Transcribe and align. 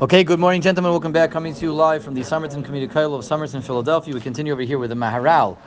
Okay, 0.00 0.24
good 0.24 0.40
morning, 0.40 0.62
gentlemen. 0.62 0.92
Welcome 0.92 1.12
back. 1.12 1.30
Coming 1.30 1.52
to 1.52 1.60
you 1.60 1.74
live 1.74 2.02
from 2.02 2.14
the 2.14 2.22
Somerton 2.22 2.62
Community 2.62 2.90
College 2.90 3.18
of 3.18 3.22
Somerton, 3.22 3.60
Philadelphia. 3.60 4.14
We 4.14 4.20
continue 4.22 4.50
over 4.50 4.62
here 4.62 4.78
with 4.78 4.88
the 4.88 4.96
Maharal 4.96 5.58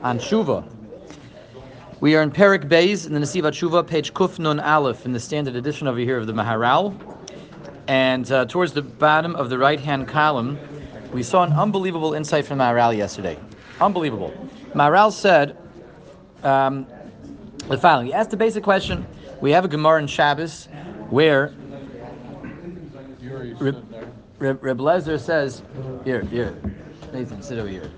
on 0.00 0.20
Shuva. 0.20 0.64
We 1.98 2.14
are 2.14 2.22
in 2.22 2.30
Perek 2.30 2.68
Beis 2.68 3.08
in 3.08 3.12
the 3.12 3.18
Nesiva 3.18 3.50
Shuva, 3.50 3.84
page 3.84 4.14
Kuf 4.14 4.38
Nun 4.38 4.60
Aleph, 4.60 5.04
in 5.04 5.12
the 5.12 5.18
standard 5.18 5.56
edition 5.56 5.88
over 5.88 5.98
here 5.98 6.16
of 6.16 6.28
the 6.28 6.32
Maharal. 6.32 6.94
And 7.88 8.30
uh, 8.30 8.44
towards 8.44 8.72
the 8.72 8.82
bottom 8.82 9.34
of 9.34 9.50
the 9.50 9.58
right 9.58 9.80
hand 9.80 10.06
column, 10.06 10.60
we 11.12 11.24
saw 11.24 11.42
an 11.42 11.52
unbelievable 11.52 12.14
insight 12.14 12.46
from 12.46 12.58
Maharal 12.58 12.96
yesterday. 12.96 13.36
Unbelievable. 13.80 14.32
Maharal 14.74 15.10
said 15.10 15.56
um, 16.44 16.86
the 17.66 17.78
following 17.78 18.06
He 18.06 18.12
asked 18.12 18.30
the 18.30 18.36
basic 18.36 18.62
question. 18.62 19.04
We 19.40 19.50
have 19.50 19.64
a 19.64 19.68
Gemara 19.68 19.98
in 20.02 20.06
Shabbos 20.06 20.68
where 21.10 21.52
Reb, 23.58 24.62
Reb, 24.62 24.78
Lezer 24.78 25.18
says, 25.18 25.62
here, 26.04 26.22
here, 26.22 26.56
Nathan, 27.12 27.42
sit 27.42 27.58
over 27.58 27.68
here. 27.68 27.90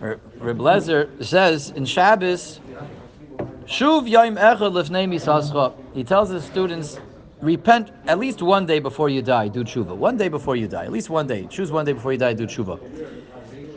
Reb, 0.00 0.58
Lezer 0.58 1.24
says 1.24 1.70
in 1.70 1.84
Shabbos, 1.86 2.60
Shuv 3.64 4.08
Yom 4.08 4.36
Echad 4.36 5.08
Misascha. 5.08 5.74
He 5.94 6.04
tells 6.04 6.28
his 6.28 6.44
students, 6.44 6.98
repent 7.40 7.90
at 8.06 8.18
least 8.18 8.42
one 8.42 8.66
day 8.66 8.78
before 8.78 9.08
you 9.08 9.22
die, 9.22 9.48
do 9.48 9.64
tshuva. 9.64 9.96
One 9.96 10.16
day 10.16 10.28
before 10.28 10.56
you 10.56 10.68
die, 10.68 10.84
at 10.84 10.92
least 10.92 11.08
one 11.08 11.26
day. 11.26 11.46
Choose 11.46 11.70
one 11.72 11.86
day 11.86 11.92
before 11.92 12.12
you 12.12 12.18
die, 12.18 12.34
do 12.34 12.46
tshuva. 12.46 12.78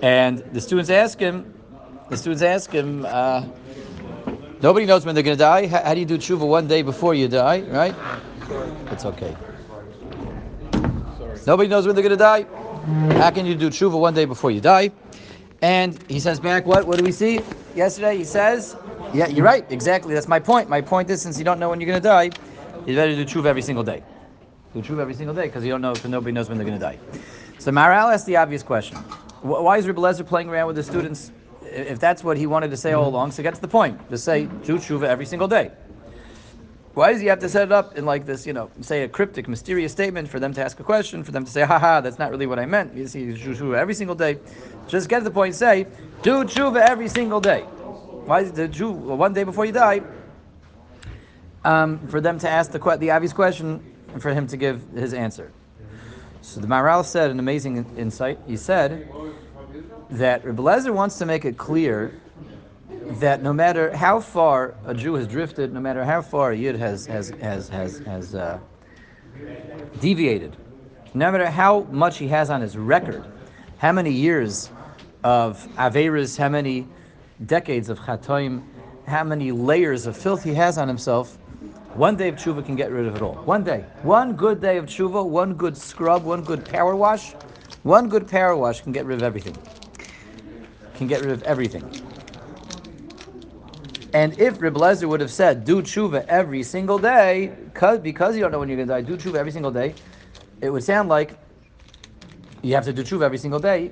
And 0.01 0.39
the 0.51 0.59
students 0.59 0.89
ask 0.89 1.17
him, 1.19 1.53
the 2.09 2.17
students 2.17 2.43
ask 2.43 2.69
him, 2.69 3.05
uh, 3.07 3.45
nobody 4.61 4.85
knows 4.85 5.05
when 5.05 5.15
they're 5.15 5.23
going 5.23 5.37
to 5.37 5.43
die. 5.43 5.67
How, 5.67 5.83
how 5.83 5.93
do 5.93 5.99
you 6.01 6.05
do 6.05 6.17
tshuva 6.17 6.45
one 6.45 6.67
day 6.67 6.81
before 6.81 7.13
you 7.13 7.27
die, 7.29 7.61
right? 7.61 7.95
It's 8.91 9.05
okay. 9.05 9.35
Nobody 11.45 11.69
knows 11.69 11.85
when 11.85 11.95
they're 11.95 12.03
going 12.03 12.17
to 12.17 12.17
die. 12.17 12.43
How 13.19 13.31
can 13.31 13.45
you 13.45 13.55
do 13.55 13.69
tshuva 13.69 13.99
one 13.99 14.13
day 14.13 14.25
before 14.25 14.51
you 14.51 14.61
die? 14.61 14.91
And 15.61 15.99
he 16.09 16.19
says 16.19 16.39
back, 16.39 16.65
what? 16.65 16.85
What 16.85 16.97
do 16.97 17.03
we 17.03 17.11
see? 17.11 17.41
Yesterday 17.75 18.17
he 18.17 18.23
says, 18.23 18.75
yeah, 19.13 19.27
you're 19.27 19.45
right. 19.45 19.69
Exactly. 19.71 20.13
That's 20.13 20.27
my 20.27 20.39
point. 20.39 20.69
My 20.69 20.81
point 20.81 21.09
is, 21.09 21.21
since 21.21 21.37
you 21.37 21.45
don't 21.45 21.59
know 21.59 21.69
when 21.69 21.79
you're 21.79 21.87
going 21.87 22.01
to 22.01 22.07
die, 22.07 22.31
you 22.85 22.95
better 22.95 23.15
do 23.15 23.25
tshuva 23.25 23.45
every 23.45 23.61
single 23.61 23.83
day. 23.83 24.03
Do 24.73 24.81
tshuva 24.81 24.99
every 24.99 25.13
single 25.13 25.33
day 25.33 25.43
because 25.47 25.63
you 25.63 25.71
don't 25.71 25.81
know, 25.81 25.93
because 25.93 26.09
nobody 26.09 26.31
knows 26.31 26.49
when 26.49 26.57
they're 26.57 26.67
going 26.67 26.79
to 26.79 26.85
die. 26.85 26.99
So 27.57 27.71
Maral 27.71 28.13
asked 28.13 28.25
the 28.25 28.35
obvious 28.35 28.61
question: 28.63 28.97
Why 29.41 29.77
is 29.77 29.87
Rebbe 29.87 30.01
Lezer 30.01 30.27
playing 30.27 30.49
around 30.49 30.67
with 30.67 30.75
the 30.75 30.83
students? 30.83 31.31
If 31.63 31.99
that's 31.99 32.23
what 32.23 32.37
he 32.37 32.45
wanted 32.45 32.69
to 32.71 32.77
say 32.77 32.93
all 32.93 33.07
along, 33.07 33.31
so 33.31 33.41
get 33.41 33.55
to 33.55 33.61
the 33.61 33.67
point. 33.67 34.09
Just 34.09 34.23
say 34.23 34.45
do 34.63 34.77
tshuva 34.77 35.03
every 35.03 35.25
single 35.25 35.47
day. 35.47 35.71
Why 36.95 37.11
does 37.11 37.19
he 37.19 37.27
have 37.27 37.39
to 37.39 37.49
set 37.49 37.63
it 37.63 37.71
up 37.73 37.97
in 37.97 38.05
like 38.05 38.25
this, 38.25 38.47
you 38.47 38.53
know, 38.53 38.71
say 38.79 39.03
a 39.03 39.09
cryptic, 39.09 39.49
mysterious 39.49 39.91
statement 39.91 40.29
for 40.29 40.39
them 40.39 40.53
to 40.53 40.63
ask 40.63 40.79
a 40.79 40.83
question, 40.83 41.25
for 41.25 41.33
them 41.33 41.43
to 41.43 41.51
say, 41.51 41.63
haha, 41.63 41.99
that's 41.99 42.17
not 42.17 42.31
really 42.31 42.47
what 42.47 42.57
I 42.57 42.65
meant. 42.65 42.95
You 42.95 43.05
see, 43.05 43.33
do 43.33 43.75
every 43.75 43.93
single 43.93 44.15
day. 44.15 44.39
Just 44.87 45.09
get 45.09 45.19
to 45.19 45.25
the 45.25 45.31
point, 45.31 45.55
say, 45.55 45.87
do 46.21 46.45
tshuva 46.45 46.79
every 46.79 47.09
single 47.09 47.41
day. 47.41 47.63
Why 48.25 48.41
is 48.41 48.53
the 48.53 48.69
Jew 48.69 48.91
one 48.91 49.33
day 49.33 49.43
before 49.43 49.65
you 49.65 49.73
die? 49.73 50.03
Um, 51.65 51.99
for 52.07 52.21
them 52.21 52.39
to 52.39 52.49
ask 52.49 52.71
the, 52.71 52.79
the 52.97 53.11
obvious 53.11 53.33
question 53.33 53.83
and 54.13 54.21
for 54.21 54.33
him 54.33 54.47
to 54.47 54.55
give 54.55 54.81
his 54.95 55.13
answer. 55.13 55.51
So 56.41 56.61
the 56.61 56.67
Maral 56.67 57.03
said 57.03 57.29
an 57.29 57.39
amazing 57.39 57.85
insight. 57.97 58.39
He 58.47 58.55
said 58.55 59.11
that 60.11 60.45
Rebbe 60.45 60.61
Lezer 60.61 60.93
wants 60.93 61.17
to 61.17 61.25
make 61.25 61.43
it 61.43 61.57
clear 61.57 62.13
that 63.05 63.41
no 63.43 63.53
matter 63.53 63.95
how 63.95 64.19
far 64.19 64.75
a 64.85 64.93
Jew 64.93 65.13
has 65.15 65.27
drifted, 65.27 65.73
no 65.73 65.79
matter 65.79 66.03
how 66.03 66.21
far 66.21 66.51
a 66.51 66.57
Yid 66.57 66.75
has 66.75 67.05
has 67.05 67.29
has 67.41 67.69
has, 67.69 67.99
has 67.99 68.35
uh, 68.35 68.59
deviated, 69.99 70.55
no 71.13 71.31
matter 71.31 71.49
how 71.49 71.81
much 71.91 72.17
he 72.17 72.27
has 72.27 72.49
on 72.49 72.61
his 72.61 72.77
record, 72.77 73.25
how 73.77 73.91
many 73.91 74.11
years 74.11 74.69
of 75.23 75.67
averas, 75.75 76.37
how 76.37 76.49
many 76.49 76.87
decades 77.45 77.89
of 77.89 77.99
chatoim, 77.99 78.63
how 79.07 79.23
many 79.23 79.51
layers 79.51 80.05
of 80.05 80.17
filth 80.17 80.43
he 80.43 80.53
has 80.53 80.77
on 80.77 80.87
himself, 80.87 81.37
one 81.93 82.15
day 82.15 82.27
of 82.29 82.35
tshuva 82.35 82.65
can 82.65 82.75
get 82.75 82.91
rid 82.91 83.05
of 83.05 83.15
it 83.15 83.21
all. 83.21 83.35
One 83.35 83.63
day, 83.63 83.85
one 84.03 84.35
good 84.35 84.61
day 84.61 84.77
of 84.77 84.85
tshuva, 84.85 85.25
one 85.25 85.53
good 85.53 85.77
scrub, 85.77 86.23
one 86.23 86.43
good 86.43 86.65
power 86.65 86.95
wash, 86.95 87.33
one 87.83 88.09
good 88.09 88.27
power 88.27 88.55
wash 88.55 88.81
can 88.81 88.91
get 88.91 89.05
rid 89.05 89.17
of 89.17 89.23
everything. 89.23 89.57
Can 90.95 91.07
get 91.07 91.21
rid 91.21 91.31
of 91.31 91.43
everything. 91.43 92.04
And 94.15 94.39
if 94.39 94.61
Reb 94.61 94.75
Lezer 94.75 95.09
would 95.09 95.19
have 95.19 95.29
said, 95.29 95.65
do 95.65 95.81
tshuva 95.81 96.25
every 96.29 96.63
single 96.63 96.97
day, 96.97 97.51
because, 97.73 98.33
you 98.33 98.41
don't 98.41 98.53
know 98.53 98.59
when 98.59 98.69
you're 98.69 98.77
going 98.77 98.87
to 98.87 98.93
die, 98.93 99.01
do 99.01 99.17
tshuva 99.17 99.35
every 99.35 99.51
single 99.51 99.71
day, 99.71 99.93
it 100.61 100.69
would 100.69 100.85
sound 100.85 101.09
like 101.09 101.37
you 102.61 102.75
have 102.75 102.85
to 102.85 102.93
do 102.93 103.03
tshuva 103.03 103.23
every 103.23 103.37
single 103.37 103.59
day, 103.59 103.91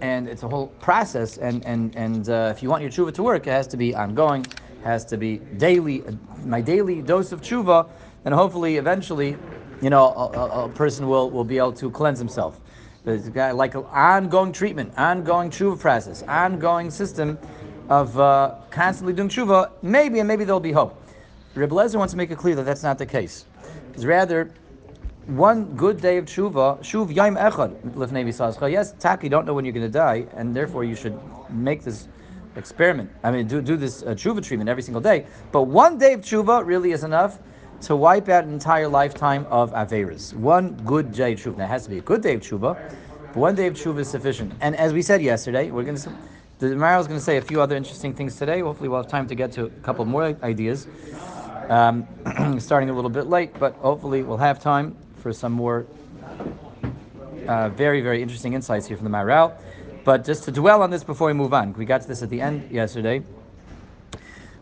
and 0.00 0.28
it's 0.28 0.42
a 0.42 0.48
whole 0.48 0.66
process. 0.80 1.38
And, 1.38 1.64
and, 1.64 1.94
and 1.94 2.28
uh, 2.28 2.52
if 2.52 2.60
you 2.60 2.70
want 2.70 2.82
your 2.82 2.90
tshuva 2.90 3.14
to 3.14 3.22
work, 3.22 3.46
it 3.46 3.50
has 3.50 3.68
to 3.68 3.76
be 3.76 3.94
ongoing, 3.94 4.44
has 4.82 5.04
to 5.04 5.16
be 5.16 5.36
daily, 5.58 6.02
my 6.44 6.60
daily 6.60 7.00
dose 7.00 7.30
of 7.30 7.40
tshuva, 7.40 7.88
and 8.24 8.34
hopefully, 8.34 8.78
eventually, 8.78 9.36
you 9.80 9.90
know, 9.90 10.08
a, 10.08 10.64
a, 10.64 10.68
person 10.70 11.06
will, 11.06 11.30
will 11.30 11.44
be 11.44 11.58
able 11.58 11.72
to 11.74 11.88
cleanse 11.88 12.18
himself. 12.18 12.60
There's 13.04 13.28
a 13.28 13.30
guy 13.30 13.52
like 13.52 13.76
an 13.76 13.84
ongoing 13.84 14.50
treatment, 14.50 14.92
ongoing 14.98 15.50
tshuva 15.50 15.78
process, 15.78 16.24
ongoing 16.24 16.90
system 16.90 17.38
of 17.88 18.18
uh, 18.18 18.54
constantly 18.70 19.12
doing 19.12 19.28
tshuva, 19.28 19.70
maybe 19.82 20.18
and 20.18 20.28
maybe 20.28 20.44
there'll 20.44 20.60
be 20.60 20.72
hope. 20.72 20.98
Reb 21.54 21.70
Lezer 21.70 21.96
wants 21.96 22.12
to 22.12 22.16
make 22.16 22.30
it 22.30 22.38
clear 22.38 22.54
that 22.54 22.64
that's 22.64 22.82
not 22.82 22.98
the 22.98 23.06
case. 23.06 23.44
It's 23.94 24.04
rather 24.04 24.52
one 25.26 25.76
good 25.76 26.00
day 26.00 26.16
of 26.18 26.24
tshuva, 26.24 26.80
shuv 26.80 27.14
yaim 27.14 27.38
echad 27.38 27.78
lifnei 27.92 28.24
visascha. 28.24 28.70
Yes, 28.70 28.94
tak, 28.98 29.22
you 29.22 29.28
don't 29.28 29.46
know 29.46 29.54
when 29.54 29.64
you're 29.64 29.74
going 29.74 29.86
to 29.86 29.92
die, 29.92 30.26
and 30.34 30.54
therefore 30.54 30.84
you 30.84 30.94
should 30.94 31.18
make 31.50 31.82
this 31.82 32.08
experiment. 32.56 33.10
I 33.22 33.30
mean, 33.30 33.46
do 33.46 33.60
do 33.60 33.76
this 33.76 34.02
uh, 34.02 34.06
tshuva 34.14 34.42
treatment 34.42 34.68
every 34.68 34.82
single 34.82 35.00
day. 35.00 35.26
But 35.52 35.62
one 35.62 35.98
day 35.98 36.14
of 36.14 36.20
tshuva 36.20 36.66
really 36.66 36.92
is 36.92 37.04
enough 37.04 37.38
to 37.82 37.96
wipe 37.96 38.28
out 38.28 38.44
an 38.44 38.52
entire 38.52 38.88
lifetime 38.88 39.46
of 39.50 39.72
averas. 39.72 40.34
One 40.34 40.74
good 40.84 41.12
day 41.12 41.32
of 41.32 41.40
tshuva. 41.40 41.58
Now, 41.58 41.64
it 41.64 41.68
has 41.68 41.84
to 41.84 41.90
be 41.90 41.98
a 41.98 42.02
good 42.02 42.22
day 42.22 42.34
of 42.34 42.40
tshuva, 42.40 42.76
but 43.28 43.36
one 43.36 43.54
day 43.54 43.66
of 43.66 43.74
tshuva 43.74 44.00
is 44.00 44.08
sufficient. 44.08 44.52
And 44.60 44.76
as 44.76 44.92
we 44.92 45.02
said 45.02 45.22
yesterday, 45.22 45.70
we're 45.70 45.84
going 45.84 45.96
to. 45.96 46.12
The 46.62 46.76
Maral 46.76 47.00
is 47.00 47.08
going 47.08 47.18
to 47.18 47.24
say 47.24 47.38
a 47.38 47.42
few 47.42 47.60
other 47.60 47.74
interesting 47.74 48.14
things 48.14 48.36
today. 48.36 48.60
Hopefully, 48.60 48.88
we'll 48.88 49.02
have 49.02 49.10
time 49.10 49.26
to 49.26 49.34
get 49.34 49.50
to 49.54 49.64
a 49.64 49.70
couple 49.82 50.04
more 50.04 50.36
ideas. 50.44 50.86
Um, 51.68 52.06
starting 52.60 52.88
a 52.88 52.92
little 52.92 53.10
bit 53.10 53.26
late, 53.26 53.58
but 53.58 53.74
hopefully, 53.78 54.22
we'll 54.22 54.36
have 54.36 54.60
time 54.60 54.94
for 55.16 55.32
some 55.32 55.50
more 55.50 55.84
uh, 57.48 57.68
very, 57.70 58.00
very 58.00 58.22
interesting 58.22 58.52
insights 58.52 58.86
here 58.86 58.96
from 58.96 59.10
the 59.10 59.10
Maral. 59.10 59.54
But 60.04 60.24
just 60.24 60.44
to 60.44 60.52
dwell 60.52 60.82
on 60.84 60.90
this 60.90 61.02
before 61.02 61.26
we 61.26 61.32
move 61.32 61.52
on, 61.52 61.72
we 61.72 61.84
got 61.84 62.02
to 62.02 62.06
this 62.06 62.22
at 62.22 62.30
the 62.30 62.40
end 62.40 62.70
yesterday. 62.70 63.24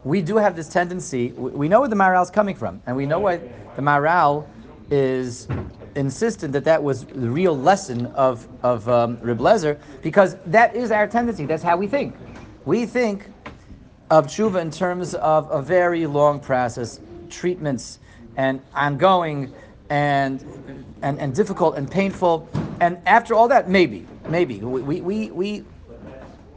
We 0.03 0.23
do 0.23 0.39
have 0.39 0.57
this 0.57 0.71
tendency, 0.71 1.33
we 1.33 1.69
know 1.69 1.81
where 1.81 1.89
the 1.91 1.97
Maral 1.97 2.23
is 2.23 2.31
coming 2.31 2.55
from, 2.55 2.81
and 2.87 2.97
we 2.97 3.05
know 3.05 3.21
why 3.21 3.43
the 3.77 3.83
Maral 3.83 4.47
is 4.91 5.49
insistent 6.01 6.53
that 6.55 6.65
that 6.65 6.83
was 6.83 7.05
the 7.05 7.31
real 7.31 7.57
lesson 7.57 8.07
of, 8.07 8.49
of 8.63 8.89
um, 8.89 9.19
Reb 9.21 9.39
Lezer, 9.39 9.79
because 10.03 10.37
that 10.47 10.75
is 10.75 10.91
our 10.91 11.07
tendency. 11.07 11.45
That's 11.47 11.63
how 11.63 11.77
we 11.77 11.87
think. 11.87 12.17
We 12.65 12.87
think 12.87 13.27
of 14.11 14.27
tshuva 14.27 14.61
in 14.61 14.71
terms 14.71 15.15
of 15.15 15.49
a 15.51 15.63
very 15.63 16.07
long 16.07 16.41
process, 16.41 17.01
treatments, 17.29 18.01
and 18.37 18.61
ongoing, 18.75 19.53
and, 19.91 20.43
and, 21.03 21.19
and 21.21 21.35
difficult 21.35 21.77
and 21.77 21.89
painful. 21.89 22.49
And 22.81 22.99
after 23.07 23.35
all 23.35 23.49
that, 23.49 23.69
maybe, 23.69 24.07
maybe. 24.29 24.59
We, 24.59 25.01
we, 25.01 25.31
we 25.31 25.65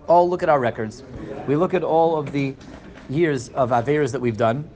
all 0.07 0.29
look 0.29 0.41
at 0.41 0.49
our 0.49 0.59
records. 0.59 1.03
We 1.47 1.55
look 1.55 1.73
at 1.73 1.83
all 1.83 2.15
of 2.15 2.31
the 2.31 2.55
years 3.09 3.49
of 3.49 3.71
Averas 3.71 4.11
that 4.13 4.21
we've 4.21 4.37
done, 4.37 4.69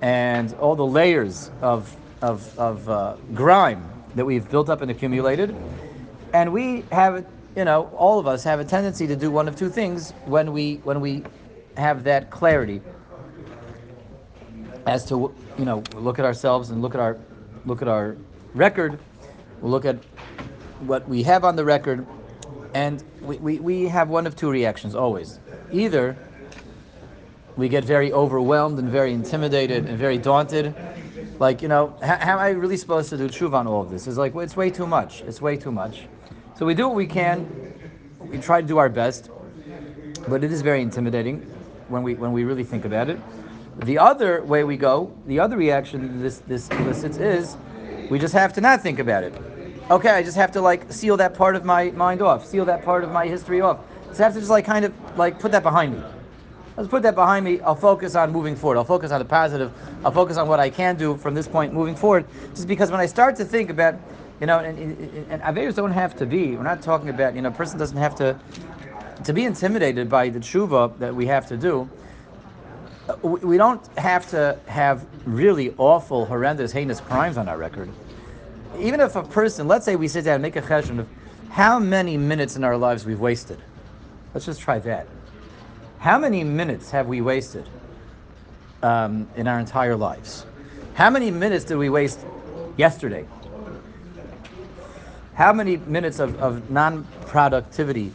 and 0.00 0.54
all 0.54 0.74
the 0.74 0.86
layers 0.86 1.50
of 1.60 1.94
of, 2.22 2.58
of 2.58 2.88
uh, 2.88 3.16
grime 3.34 3.88
that 4.14 4.24
we've 4.24 4.48
built 4.50 4.68
up 4.68 4.82
and 4.82 4.90
accumulated. 4.90 5.54
And 6.32 6.52
we 6.52 6.84
have, 6.92 7.26
you 7.56 7.64
know, 7.64 7.90
all 7.96 8.18
of 8.18 8.26
us 8.26 8.44
have 8.44 8.60
a 8.60 8.64
tendency 8.64 9.06
to 9.06 9.16
do 9.16 9.30
one 9.30 9.48
of 9.48 9.56
two 9.56 9.68
things 9.68 10.12
when 10.24 10.52
we 10.52 10.76
when 10.84 11.00
we 11.00 11.24
have 11.76 12.04
that 12.04 12.30
clarity 12.30 12.80
as 14.86 15.04
to 15.06 15.34
you 15.58 15.64
know 15.64 15.82
look 15.94 16.18
at 16.18 16.24
ourselves 16.24 16.70
and 16.70 16.82
look 16.82 16.94
at 16.94 17.00
our 17.00 17.18
look 17.64 17.82
at 17.82 17.88
our 17.88 18.16
record, 18.54 18.98
we'll 19.60 19.70
look 19.70 19.84
at 19.84 19.96
what 20.80 21.08
we 21.08 21.22
have 21.22 21.44
on 21.44 21.56
the 21.56 21.64
record, 21.64 22.06
and 22.74 23.02
we, 23.20 23.36
we, 23.38 23.58
we 23.58 23.88
have 23.88 24.08
one 24.08 24.26
of 24.26 24.34
two 24.34 24.50
reactions 24.50 24.94
always. 24.94 25.38
Either 25.72 26.16
we 27.56 27.68
get 27.68 27.84
very 27.84 28.12
overwhelmed 28.12 28.78
and 28.78 28.88
very 28.88 29.12
intimidated 29.12 29.86
and 29.86 29.98
very 29.98 30.16
daunted, 30.16 30.74
like, 31.40 31.62
you 31.62 31.68
know, 31.68 31.96
how, 32.02 32.16
how, 32.18 32.32
am 32.34 32.38
I 32.38 32.50
really 32.50 32.76
supposed 32.76 33.08
to 33.08 33.16
do 33.16 33.26
tshuva 33.26 33.54
on 33.54 33.66
all 33.66 33.80
of 33.80 33.90
this? 33.90 34.06
It's 34.06 34.18
like, 34.18 34.34
it's 34.36 34.56
way 34.56 34.70
too 34.70 34.86
much. 34.86 35.22
It's 35.22 35.40
way 35.40 35.56
too 35.56 35.72
much. 35.72 36.02
So 36.56 36.66
we 36.66 36.74
do 36.74 36.86
what 36.86 36.94
we 36.94 37.06
can. 37.06 37.48
We 38.20 38.38
try 38.38 38.60
to 38.60 38.66
do 38.66 38.76
our 38.76 38.90
best, 38.90 39.30
but 40.28 40.44
it 40.44 40.52
is 40.52 40.60
very 40.60 40.82
intimidating 40.82 41.40
when 41.88 42.02
we 42.02 42.14
when 42.14 42.32
we 42.32 42.44
really 42.44 42.62
think 42.62 42.84
about 42.84 43.08
it. 43.08 43.18
The 43.86 43.98
other 43.98 44.42
way 44.42 44.62
we 44.64 44.76
go, 44.76 45.10
the 45.26 45.40
other 45.40 45.56
reaction 45.56 46.20
this 46.20 46.42
this 46.46 46.68
elicits 46.68 47.16
is, 47.16 47.56
we 48.10 48.18
just 48.18 48.34
have 48.34 48.52
to 48.52 48.60
not 48.60 48.82
think 48.82 48.98
about 48.98 49.24
it. 49.24 49.32
Okay, 49.90 50.10
I 50.10 50.22
just 50.22 50.36
have 50.36 50.52
to 50.52 50.60
like 50.60 50.92
seal 50.92 51.16
that 51.16 51.32
part 51.32 51.56
of 51.56 51.64
my 51.64 51.90
mind 51.92 52.20
off, 52.20 52.44
seal 52.46 52.66
that 52.66 52.84
part 52.84 53.02
of 53.02 53.10
my 53.10 53.26
history 53.26 53.62
off. 53.62 53.78
So 54.12 54.22
I 54.22 54.26
have 54.26 54.34
to 54.34 54.40
just 54.40 54.50
like 54.50 54.66
kind 54.66 54.84
of 54.84 54.92
like 55.16 55.40
put 55.40 55.52
that 55.52 55.62
behind 55.62 55.96
me. 55.96 56.02
Let's 56.80 56.88
put 56.88 57.02
that 57.02 57.14
behind 57.14 57.44
me. 57.44 57.60
I'll 57.60 57.74
focus 57.74 58.14
on 58.14 58.32
moving 58.32 58.56
forward. 58.56 58.78
I'll 58.78 58.86
focus 58.86 59.10
on 59.10 59.18
the 59.18 59.24
positive. 59.26 59.70
I'll 60.02 60.10
focus 60.10 60.38
on 60.38 60.48
what 60.48 60.60
I 60.60 60.70
can 60.70 60.96
do 60.96 61.14
from 61.14 61.34
this 61.34 61.46
point 61.46 61.74
moving 61.74 61.94
forward. 61.94 62.24
Just 62.54 62.66
because 62.66 62.90
when 62.90 63.00
I 63.00 63.04
start 63.04 63.36
to 63.36 63.44
think 63.44 63.68
about, 63.68 63.96
you 64.40 64.46
know, 64.46 64.60
and, 64.60 64.78
and, 64.78 65.42
and 65.42 65.76
don't 65.76 65.90
have 65.90 66.16
to 66.16 66.24
be. 66.24 66.56
We're 66.56 66.62
not 66.62 66.80
talking 66.80 67.10
about, 67.10 67.34
you 67.34 67.42
know, 67.42 67.50
a 67.50 67.52
person 67.52 67.78
doesn't 67.78 67.98
have 67.98 68.14
to 68.14 68.40
to 69.24 69.32
be 69.34 69.44
intimidated 69.44 70.08
by 70.08 70.30
the 70.30 70.38
tshuva 70.38 70.98
that 71.00 71.14
we 71.14 71.26
have 71.26 71.46
to 71.48 71.58
do. 71.58 71.86
We 73.20 73.58
don't 73.58 73.86
have 73.98 74.30
to 74.30 74.58
have 74.64 75.04
really 75.26 75.74
awful, 75.76 76.24
horrendous, 76.24 76.72
heinous 76.72 76.98
crimes 76.98 77.36
on 77.36 77.46
our 77.46 77.58
record. 77.58 77.90
Even 78.78 79.00
if 79.00 79.16
a 79.16 79.22
person, 79.22 79.68
let's 79.68 79.84
say 79.84 79.96
we 79.96 80.08
sit 80.08 80.24
down 80.24 80.36
and 80.36 80.42
make 80.42 80.56
a 80.56 80.62
cheshbon 80.62 81.00
of 81.00 81.08
how 81.50 81.78
many 81.78 82.16
minutes 82.16 82.56
in 82.56 82.64
our 82.64 82.78
lives 82.78 83.04
we've 83.04 83.20
wasted. 83.20 83.58
Let's 84.32 84.46
just 84.46 84.62
try 84.62 84.78
that. 84.78 85.06
How 86.00 86.18
many 86.18 86.42
minutes 86.44 86.90
have 86.92 87.08
we 87.08 87.20
wasted 87.20 87.68
um, 88.82 89.28
in 89.36 89.46
our 89.46 89.60
entire 89.60 89.96
lives? 89.96 90.46
How 90.94 91.10
many 91.10 91.30
minutes 91.30 91.66
did 91.66 91.76
we 91.76 91.90
waste 91.90 92.20
yesterday? 92.78 93.26
How 95.34 95.52
many 95.52 95.76
minutes 95.76 96.18
of, 96.18 96.40
of 96.40 96.70
non 96.70 97.06
productivity 97.26 98.14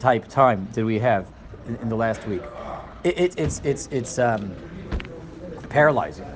type 0.00 0.26
time 0.26 0.66
did 0.72 0.84
we 0.84 0.98
have 0.98 1.24
in, 1.68 1.76
in 1.76 1.88
the 1.88 1.94
last 1.94 2.26
week? 2.26 2.42
It, 3.04 3.16
it, 3.16 3.38
it's 3.38 3.60
it's, 3.62 3.86
it's 3.92 4.18
um, 4.18 4.52
paralyzing. 5.68 6.26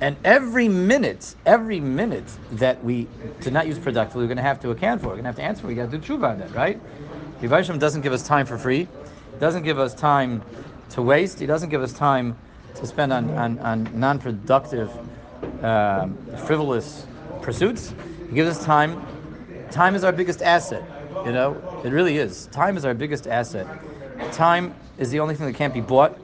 And, 0.00 0.16
every 0.24 0.68
minute, 0.68 1.34
every 1.44 1.80
minute 1.80 2.32
that 2.52 2.84
we 2.84 3.08
did 3.40 3.52
not 3.52 3.66
use 3.66 3.80
productively, 3.80 4.22
we're 4.22 4.28
going 4.28 4.36
to 4.36 4.42
have 4.44 4.60
to 4.60 4.70
account 4.70 5.00
for. 5.00 5.08
We're 5.08 5.14
going 5.14 5.24
to 5.24 5.30
have 5.30 5.36
to 5.36 5.42
answer. 5.42 5.66
We 5.66 5.74
got 5.74 5.90
to 5.90 5.98
do 5.98 6.16
tshuva 6.16 6.30
on 6.30 6.38
that, 6.38 6.54
right? 6.54 6.80
Yivashim 7.42 7.80
doesn't 7.80 8.02
give 8.02 8.12
us 8.12 8.22
time 8.22 8.46
for 8.46 8.56
free 8.56 8.86
doesn't 9.40 9.62
give 9.62 9.78
us 9.78 9.94
time 9.94 10.42
to 10.90 11.02
waste. 11.02 11.38
He 11.38 11.46
doesn't 11.46 11.68
give 11.68 11.82
us 11.82 11.92
time 11.92 12.36
to 12.74 12.86
spend 12.86 13.12
on, 13.12 13.30
on, 13.30 13.58
on 13.60 13.88
non-productive, 13.98 14.90
um, 15.64 16.16
frivolous 16.46 17.06
pursuits. 17.42 17.94
He 18.28 18.34
gives 18.34 18.56
us 18.58 18.64
time. 18.64 19.00
Time 19.70 19.94
is 19.94 20.04
our 20.04 20.12
biggest 20.12 20.42
asset. 20.42 20.84
You 21.24 21.32
know, 21.32 21.80
it 21.84 21.90
really 21.90 22.18
is. 22.18 22.46
Time 22.46 22.76
is 22.76 22.84
our 22.84 22.94
biggest 22.94 23.26
asset. 23.26 23.66
Time 24.32 24.74
is 24.98 25.10
the 25.10 25.20
only 25.20 25.34
thing 25.34 25.46
that 25.46 25.54
can't 25.54 25.74
be 25.74 25.80
bought. 25.80 26.16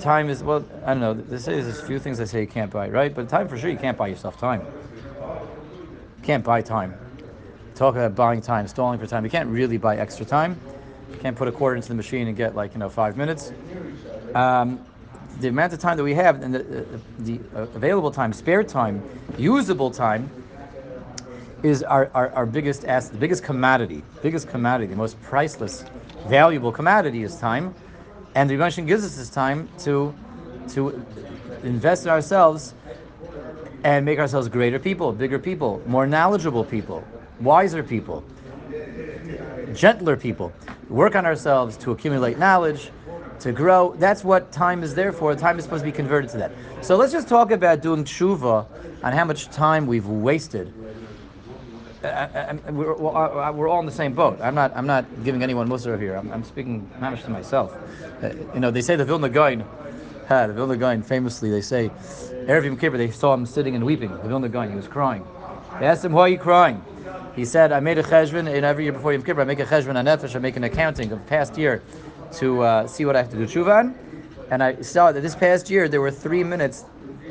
Time 0.00 0.28
is 0.28 0.42
well, 0.42 0.64
I 0.84 0.94
don't 0.94 1.00
know. 1.00 1.14
They 1.14 1.38
say 1.38 1.60
there's 1.60 1.78
a 1.78 1.84
few 1.84 1.98
things 1.98 2.20
I 2.20 2.24
say 2.24 2.40
you 2.40 2.46
can't 2.46 2.70
buy, 2.70 2.88
right? 2.88 3.14
But 3.14 3.28
time 3.28 3.48
for 3.48 3.58
sure, 3.58 3.70
you 3.70 3.78
can't 3.78 3.96
buy 3.96 4.08
yourself 4.08 4.38
time. 4.38 4.60
You 4.60 6.22
can't 6.22 6.44
buy 6.44 6.62
time. 6.62 6.94
Talk 7.74 7.94
about 7.94 8.14
buying 8.14 8.40
time, 8.40 8.68
stalling 8.68 8.98
for 8.98 9.06
time. 9.06 9.24
You 9.24 9.30
can't 9.30 9.48
really 9.48 9.76
buy 9.76 9.96
extra 9.96 10.24
time. 10.24 10.58
Can't 11.20 11.36
put 11.36 11.48
a 11.48 11.52
quarter 11.52 11.76
into 11.76 11.88
the 11.88 11.94
machine 11.94 12.28
and 12.28 12.36
get 12.36 12.54
like 12.54 12.74
you 12.74 12.80
know 12.80 12.88
five 12.88 13.16
minutes. 13.16 13.52
Um, 14.34 14.84
the 15.40 15.48
amount 15.48 15.72
of 15.72 15.78
time 15.78 15.96
that 15.96 16.02
we 16.04 16.14
have 16.14 16.42
and 16.42 16.54
the, 16.54 16.58
the, 16.58 17.00
the 17.18 17.40
available 17.54 18.10
time, 18.10 18.32
spare 18.32 18.64
time, 18.64 19.02
usable 19.36 19.90
time, 19.90 20.30
is 21.62 21.82
our, 21.82 22.10
our, 22.14 22.30
our 22.30 22.46
biggest 22.46 22.84
asset, 22.84 23.12
the 23.12 23.18
biggest 23.18 23.42
commodity, 23.42 24.02
biggest 24.22 24.48
commodity, 24.48 24.90
the 24.90 24.96
most 24.96 25.20
priceless, 25.22 25.84
valuable 26.26 26.72
commodity 26.72 27.22
is 27.22 27.36
time. 27.36 27.74
And 28.34 28.48
the 28.48 28.56
Rebbe 28.56 28.82
gives 28.82 29.04
us 29.04 29.16
this 29.16 29.30
time 29.30 29.68
to 29.80 30.14
to 30.70 31.04
invest 31.62 32.04
in 32.04 32.10
ourselves 32.10 32.74
and 33.84 34.04
make 34.04 34.18
ourselves 34.18 34.48
greater 34.48 34.78
people, 34.78 35.12
bigger 35.12 35.38
people, 35.38 35.82
more 35.86 36.06
knowledgeable 36.06 36.64
people, 36.64 37.06
wiser 37.40 37.82
people, 37.82 38.22
gentler 39.74 40.16
people 40.16 40.52
work 40.88 41.16
on 41.16 41.26
ourselves, 41.26 41.76
to 41.78 41.92
accumulate 41.92 42.38
knowledge, 42.38 42.90
to 43.40 43.52
grow. 43.52 43.94
That's 43.98 44.24
what 44.24 44.50
time 44.52 44.82
is 44.82 44.94
there 44.94 45.12
for. 45.12 45.34
Time 45.34 45.58
is 45.58 45.64
supposed 45.64 45.84
to 45.84 45.90
be 45.90 45.96
converted 45.96 46.30
to 46.30 46.38
that. 46.38 46.52
So 46.80 46.96
let's 46.96 47.12
just 47.12 47.28
talk 47.28 47.50
about 47.50 47.82
doing 47.82 48.04
tshuva 48.04 48.66
on 49.02 49.12
how 49.12 49.24
much 49.24 49.48
time 49.50 49.86
we've 49.86 50.06
wasted. 50.06 50.72
I, 52.02 52.08
I, 52.08 52.58
I, 52.66 52.70
we're, 52.70 52.94
we're, 52.94 53.68
all 53.68 53.80
in 53.80 53.86
the 53.86 53.92
same 53.92 54.14
boat. 54.14 54.38
I'm 54.40 54.54
not. 54.54 54.72
I'm 54.76 54.86
not 54.86 55.04
giving 55.24 55.42
anyone 55.42 55.68
musar 55.68 55.98
here. 55.98 56.14
I'm, 56.14 56.32
I'm 56.32 56.44
speaking 56.44 56.88
not 57.00 57.12
much 57.12 57.24
to 57.24 57.30
myself. 57.30 57.74
Uh, 58.22 58.30
you 58.54 58.60
know, 58.60 58.70
they 58.70 58.82
say 58.82 58.94
the 58.94 59.04
Vilna 59.04 59.28
Gaon, 59.28 59.64
uh, 60.28 60.46
the 60.46 60.52
Vilna 60.52 60.76
Gaon, 60.76 61.02
famously, 61.02 61.50
they 61.50 61.60
say, 61.60 61.90
Erev 62.46 62.64
Yom 62.64 62.76
Kippur, 62.76 62.98
they 62.98 63.10
saw 63.10 63.34
him 63.34 63.44
sitting 63.44 63.74
and 63.74 63.84
weeping. 63.84 64.10
The 64.10 64.28
Vilna 64.28 64.48
Gaon, 64.48 64.70
he 64.70 64.76
was 64.76 64.86
crying. 64.86 65.26
They 65.80 65.86
asked 65.86 66.04
him, 66.04 66.12
"Why 66.12 66.22
are 66.22 66.28
you 66.28 66.38
crying?" 66.38 66.82
He 67.38 67.44
said, 67.44 67.70
I 67.70 67.78
made 67.78 67.98
a 67.98 68.02
cheshbon 68.02 68.52
in 68.52 68.64
every 68.64 68.82
year 68.82 68.92
before 68.92 69.12
Yom 69.12 69.22
Kippur. 69.22 69.42
I 69.42 69.44
make 69.44 69.60
a 69.60 69.64
cheshbon 69.64 69.94
on 69.94 70.06
nefesh. 70.06 70.34
I 70.34 70.40
make 70.40 70.56
an 70.56 70.64
accounting 70.64 71.12
of 71.12 71.24
past 71.28 71.56
year 71.56 71.84
to 72.32 72.62
uh, 72.62 72.86
see 72.88 73.04
what 73.04 73.14
I 73.14 73.20
have 73.20 73.30
to 73.30 73.36
do 73.36 73.46
tshuva. 73.46 73.94
And 74.50 74.60
I 74.60 74.80
saw 74.80 75.12
that 75.12 75.20
this 75.20 75.36
past 75.36 75.70
year 75.70 75.88
there 75.88 76.00
were 76.00 76.10
three 76.10 76.42
minutes 76.42 76.84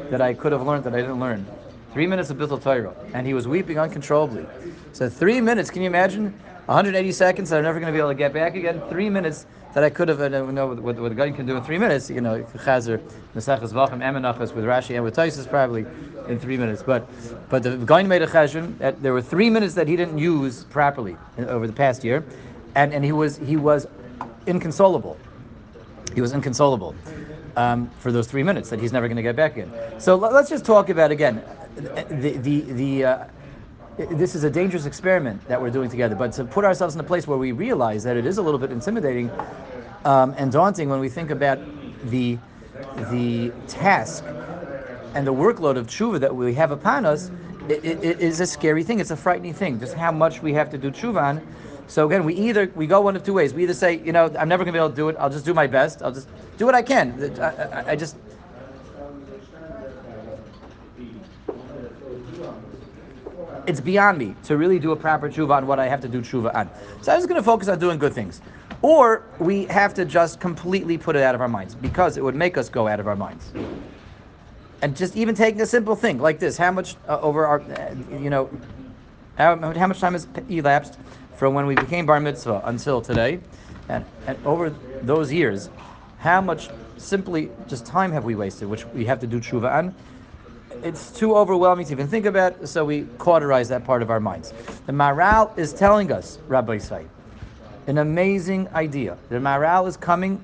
that 0.10 0.22
I 0.22 0.34
could 0.34 0.54
have 0.54 0.62
learned 0.66 0.86
that 0.86 0.94
I 0.94 1.02
didn't 1.02 1.20
learn. 1.20 1.46
Three 1.92 2.08
minutes 2.08 2.30
of 2.30 2.38
Bittul 2.38 2.64
Torah. 2.64 2.96
And 3.14 3.28
he 3.28 3.34
was 3.34 3.50
weeping 3.50 3.80
uncontrollably. 3.80 4.48
So 4.94 5.10
three 5.10 5.42
minutes, 5.42 5.70
can 5.70 5.82
you 5.82 5.88
imagine? 5.88 6.40
180 6.68 7.14
seconds 7.14 7.50
that 7.50 7.58
I'm 7.58 7.64
never 7.64 7.80
going 7.80 7.94
to 7.94 7.96
be 7.96 8.00
able 8.00 8.10
to 8.10 8.16
get 8.16 8.34
back 8.34 8.56
again. 8.56 8.82
Three 8.90 9.10
minutes 9.10 9.46
that 9.74 9.86
I 9.86 9.90
could 9.90 10.10
have, 10.10 10.20
uh, 10.20 10.28
know 10.28 10.68
what, 10.68 11.00
what, 11.00 11.16
guy 11.16 11.32
can 11.32 11.46
do 11.46 11.56
in 11.56 11.64
three 11.64 11.78
minutes, 11.78 12.10
you 12.10 12.20
know, 12.20 12.44
Chazer, 12.56 13.00
Nesachas 13.34 13.72
Vachim, 13.72 14.02
uMenachos 14.02 14.54
with 14.54 14.66
Rashi 14.66 14.96
and 14.96 15.04
with 15.04 15.16
Tosfos 15.16 15.50
probably 15.50 15.86
in 16.28 16.38
three 16.38 16.58
minutes. 16.58 16.84
But 16.84 17.08
but 17.48 17.64
the 17.64 17.78
guy 17.78 18.04
made 18.04 18.22
a 18.22 18.28
Cheshbon, 18.28 19.02
there 19.02 19.14
were 19.14 19.22
three 19.22 19.50
minutes 19.50 19.76
that 19.76 19.88
he 19.88 19.96
didn't 19.96 20.18
use 20.18 20.66
properly 20.66 21.16
over 21.38 21.68
the 21.68 21.74
past 21.74 22.04
year, 22.04 22.26
and, 22.76 22.94
and 22.94 23.06
he 23.06 23.14
was 23.14 23.38
he 23.38 23.56
was 23.56 23.88
inconsolable. 24.46 25.18
He 26.16 26.20
was 26.20 26.34
inconsolable 26.34 26.96
um, 27.56 27.90
for 28.00 28.12
those 28.12 28.28
three 28.28 28.44
minutes 28.44 28.70
that 28.72 28.82
he's 28.82 28.92
never 28.92 29.08
going 29.08 29.16
to 29.16 29.24
get 29.24 29.38
back 29.38 29.56
in. 29.56 29.72
So 30.00 30.18
let's 30.18 30.50
just 30.50 30.66
talk 30.66 30.90
about 30.90 31.12
again 31.12 31.42
the 32.10 32.32
the 32.42 32.62
the. 32.74 33.06
Uh, 33.06 33.26
this 33.98 34.36
is 34.36 34.44
a 34.44 34.50
dangerous 34.50 34.86
experiment 34.86 35.46
that 35.48 35.60
we're 35.60 35.72
doing 35.72 35.90
together, 35.90 36.16
but 36.16 36.32
to 36.34 36.46
put 36.46 36.64
ourselves 36.64 36.94
in 36.94 37.02
a 37.02 37.04
place 37.04 37.28
where 37.28 37.38
we 37.38 37.52
realize 37.52 38.04
that 38.04 38.16
it 38.16 38.26
is 38.26 38.38
a 38.38 38.42
little 38.42 38.60
bit 38.60 38.72
intimidating 38.72 39.32
um, 40.06 40.36
and 40.38 40.52
daunting 40.52 40.88
when 40.90 41.00
we 41.00 41.10
think 41.10 41.32
about 41.32 41.60
the 42.10 42.38
the 43.10 43.52
task 43.68 44.24
and 45.16 45.26
the 45.26 45.34
workload 45.34 45.78
of 45.78 45.88
tshuva 45.88 46.20
that 46.20 46.36
we 46.36 46.54
have 46.54 46.70
upon 46.70 47.06
us, 47.06 47.32
it, 47.68 47.84
it, 47.84 48.04
it 48.04 48.20
is 48.20 48.40
a 48.40 48.46
scary 48.46 48.84
thing. 48.84 49.00
It's 49.00 49.10
a 49.10 49.16
frightening 49.18 49.54
thing. 49.54 49.80
Just 49.80 49.96
how 49.96 50.12
much 50.12 50.44
we 50.44 50.54
have 50.54 50.70
to 50.70 50.78
do 50.78 50.92
tshuva 50.92 51.22
on. 51.22 51.48
So 51.88 52.06
again, 52.06 52.24
we 52.24 52.36
either 52.36 52.72
we 52.76 52.86
go 52.86 53.02
one 53.02 53.16
of 53.16 53.24
two 53.24 53.34
ways. 53.34 53.54
We 53.54 53.64
either 53.64 53.74
say, 53.74 53.98
you 53.98 54.12
know, 54.12 54.26
I'm 54.38 54.48
never 54.48 54.64
going 54.64 54.74
to 54.74 54.80
be 54.80 54.84
able 54.84 54.92
to 54.92 54.96
do 54.96 55.10
it. 55.10 55.16
I'll 55.20 55.30
just 55.30 55.46
do 55.46 55.56
my 55.56 55.66
best. 55.66 56.04
I'll 56.04 56.12
just 56.12 56.28
do 56.58 56.66
what 56.66 56.76
I 56.76 56.84
can. 56.84 57.40
I, 57.40 57.46
I, 57.46 57.92
I 57.92 57.96
just 57.96 58.16
it's 63.68 63.82
beyond 63.82 64.18
me 64.18 64.34
to 64.46 64.58
really 64.58 64.80
do 64.80 64.92
a 64.94 64.96
proper 64.96 65.30
tshuva 65.30 65.52
on 65.52 65.68
what 65.68 65.78
I 65.78 65.88
have 65.88 66.02
to 66.02 66.08
do 66.08 66.22
tshuva 66.22 66.56
on. 66.56 66.70
So 67.02 67.12
I'm 67.12 67.18
just 67.18 67.28
going 67.28 67.40
to 67.40 67.46
focus 67.46 67.68
on 67.68 67.78
doing 67.78 68.00
good 68.00 68.14
things. 68.14 68.42
Or 68.82 69.24
we 69.40 69.66
have 69.66 69.94
to 69.96 70.06
just 70.06 70.40
completely 70.40 70.98
put 70.98 71.16
it 71.16 71.24
out 71.24 71.36
of 71.36 71.42
our 71.42 71.50
minds 71.50 71.76
because 71.76 72.18
it 72.18 72.24
would 72.24 72.36
make 72.36 72.58
us 72.58 72.70
go 72.70 72.88
out 72.88 73.00
of 73.00 73.08
our 73.08 73.16
minds. 73.16 73.52
And 74.82 74.96
just 74.96 75.18
even 75.18 75.36
taking 75.36 75.60
a 75.62 75.66
simple 75.66 75.96
thing 75.96 76.20
like 76.20 76.40
this, 76.40 76.56
how 76.58 76.72
much 76.72 76.96
uh, 77.08 77.20
over 77.20 77.46
our, 77.46 77.60
uh, 77.60 77.96
you 78.20 78.30
know, 78.30 78.50
how, 79.38 79.58
how 79.74 79.88
much 79.88 80.00
time 80.00 80.14
has 80.14 80.28
elapsed 80.50 80.98
from 81.36 81.54
when 81.54 81.66
we 81.66 81.76
became 81.76 82.06
bar 82.06 82.20
mitzvah 82.20 82.62
until 82.66 83.02
today, 83.02 83.40
and, 83.90 84.06
and 84.28 84.38
over 84.46 84.70
those 85.02 85.32
years, 85.32 85.70
how 86.20 86.42
much 86.42 86.70
simply 86.98 87.50
just 87.68 87.86
time 87.86 88.12
have 88.12 88.24
we 88.24 88.36
wasted, 88.36 88.68
which 88.68 88.86
we 88.88 89.06
have 89.06 89.20
to 89.20 89.28
do 89.28 89.40
tshuva 89.40 89.72
on? 89.72 89.96
It's 90.84 91.12
too 91.12 91.36
overwhelming 91.36 91.86
to 91.88 91.92
even 91.92 92.08
think 92.08 92.26
about, 92.26 92.68
so 92.68 92.86
we 92.86 93.04
cauterize 93.18 93.70
that 93.70 93.84
part 93.84 94.02
of 94.02 94.10
our 94.10 94.20
minds. 94.20 94.54
The 94.86 94.94
Maharal 94.94 95.58
is 95.58 95.74
telling 95.74 96.12
us, 96.12 96.40
Rabbi 96.48 96.78
Say, 96.78 97.06
an 97.88 98.00
amazing 98.00 98.68
idea. 98.70 99.18
The 99.30 99.38
Maharal 99.38 99.88
is 99.88 99.98
coming 99.98 100.42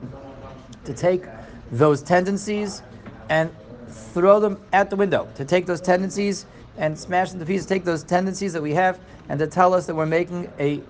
to 0.86 0.94
take 0.94 1.24
those 1.72 2.02
tendencies 2.02 2.82
and 3.30 3.50
throw 3.88 4.40
them 4.40 4.62
out 4.74 4.90
the 4.90 4.96
window, 4.96 5.28
to 5.36 5.46
take 5.46 5.66
those 5.66 5.82
tendencies 5.82 6.46
and 6.78 6.98
smash 6.98 7.32
them 7.32 7.40
to 7.40 7.46
pieces, 7.46 7.66
take 7.66 7.84
those 7.84 8.04
tendencies 8.04 8.54
that 8.54 8.62
we 8.62 8.74
have 8.74 9.00
and 9.30 9.40
to 9.40 9.48
tell 9.48 9.74
us 9.74 9.86
that 9.86 9.96
we're 9.96 10.06
making 10.06 10.52
a 10.60 10.82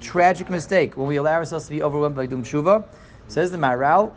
tragic 0.00 0.50
mistake 0.50 0.96
when 0.96 1.06
we 1.06 1.16
allow 1.16 1.34
ourselves 1.34 1.66
to 1.66 1.70
be 1.70 1.82
overwhelmed 1.82 2.16
by 2.16 2.26
Dum. 2.26 2.44
Says 3.26 3.50
the 3.50 3.58
Maharal, 3.58 4.12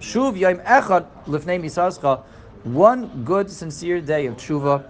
Shuv 0.00 0.36
Yom 0.36 0.58
Echad 0.58 1.06
Lifnei 1.26 1.60
Misascha 1.60 2.22
one 2.64 3.24
good, 3.24 3.50
sincere 3.50 4.00
day 4.00 4.26
of 4.26 4.36
tshuva 4.36 4.84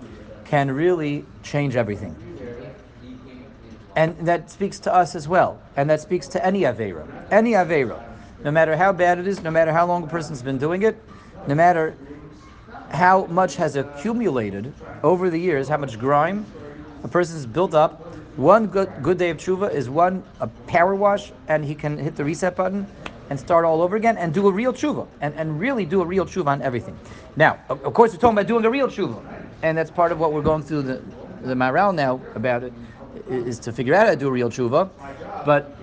can 0.45 0.71
really 0.71 1.25
change 1.43 1.77
everything. 1.77 2.17
And 3.97 4.17
that 4.27 4.51
speaks 4.51 4.79
to 4.81 4.95
us 4.95 5.15
as 5.15 5.29
well. 5.29 5.61
And 5.77 5.89
that 5.91 6.01
speaks 6.01 6.27
to 6.29 6.45
any 6.45 6.63
Avera. 6.63 7.07
Any 7.31 7.53
Avera. 7.53 8.03
No 8.43 8.51
matter 8.51 8.77
how 8.77 8.93
bad 8.93 9.19
it 9.19 9.27
is, 9.27 9.43
no 9.43 9.51
matter 9.51 9.73
how 9.73 9.87
long 9.87 10.05
a 10.05 10.07
person's 10.07 10.43
been 10.43 10.59
doing 10.59 10.83
it, 10.83 11.01
no 11.47 11.55
matter 11.55 11.97
how 12.91 13.27
much 13.27 13.57
has 13.57 13.77
accumulated 13.77 14.73
over 15.03 15.31
the 15.31 15.39
years, 15.39 15.69
how 15.69 15.77
much 15.77 15.99
grime, 15.99 16.45
a 17.03 17.09
person's 17.09 17.47
built 17.47 17.75
up. 17.75 18.01
One 18.37 18.67
good 18.67 18.93
good 19.03 19.19
day 19.19 19.31
of 19.31 19.37
tshuva 19.37 19.73
is 19.73 19.89
one 19.89 20.25
a 20.41 20.49
power 20.67 20.95
wash, 20.95 21.33
and 21.47 21.65
he 21.65 21.75
can 21.75 21.97
hit 21.97 22.17
the 22.17 22.25
reset 22.25 22.57
button 22.57 22.87
and 23.31 23.41
start 23.41 23.65
all 23.65 23.83
over 23.83 23.97
again 23.97 24.17
and 24.19 24.35
do 24.35 24.49
a 24.49 24.53
real 24.53 24.73
tshuva 24.73 25.07
and, 25.21 25.35
and 25.35 25.59
really 25.59 25.85
do 25.85 26.03
a 26.03 26.07
real 26.07 26.27
tshuva 26.27 26.49
on 26.49 26.63
everything. 26.63 26.97
Now, 27.37 27.59
of, 27.69 27.83
of 27.85 27.95
course, 27.95 28.13
we're 28.13 28.19
talking 28.19 28.37
about 28.37 28.47
doing 28.47 28.65
a 28.65 28.71
real 28.71 28.89
tshuva, 28.89 29.23
and 29.63 29.77
that's 29.77 29.91
part 29.91 30.13
of 30.13 30.19
what 30.19 30.33
we're 30.33 30.43
going 30.43 30.63
through 30.63 30.83
the 30.83 31.03
the 31.45 31.55
Maharal 31.55 31.95
now 31.95 32.21
about 32.35 32.63
it 32.63 32.73
is 33.29 33.59
to 33.61 33.73
figure 33.73 33.95
out 33.95 34.07
how 34.07 34.13
to 34.13 34.17
do 34.19 34.29
a 34.29 34.31
real 34.31 34.49
tshuva, 34.49 34.91
but 35.45 35.77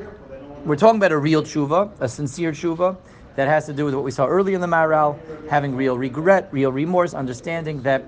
we're 0.65 0.75
talking 0.75 0.97
about 0.97 1.11
a 1.11 1.17
real 1.17 1.41
tshuva, 1.41 1.91
a 1.99 2.07
sincere 2.07 2.51
tshuva 2.51 2.97
that 3.35 3.47
has 3.47 3.65
to 3.65 3.73
do 3.73 3.85
with 3.85 3.93
what 3.93 4.03
we 4.03 4.11
saw 4.11 4.27
earlier 4.27 4.55
in 4.55 4.61
the 4.61 4.67
Maharal, 4.67 5.17
having 5.49 5.75
real 5.75 5.97
regret, 5.97 6.49
real 6.51 6.71
remorse, 6.71 7.13
understanding 7.13 7.81
that 7.83 8.03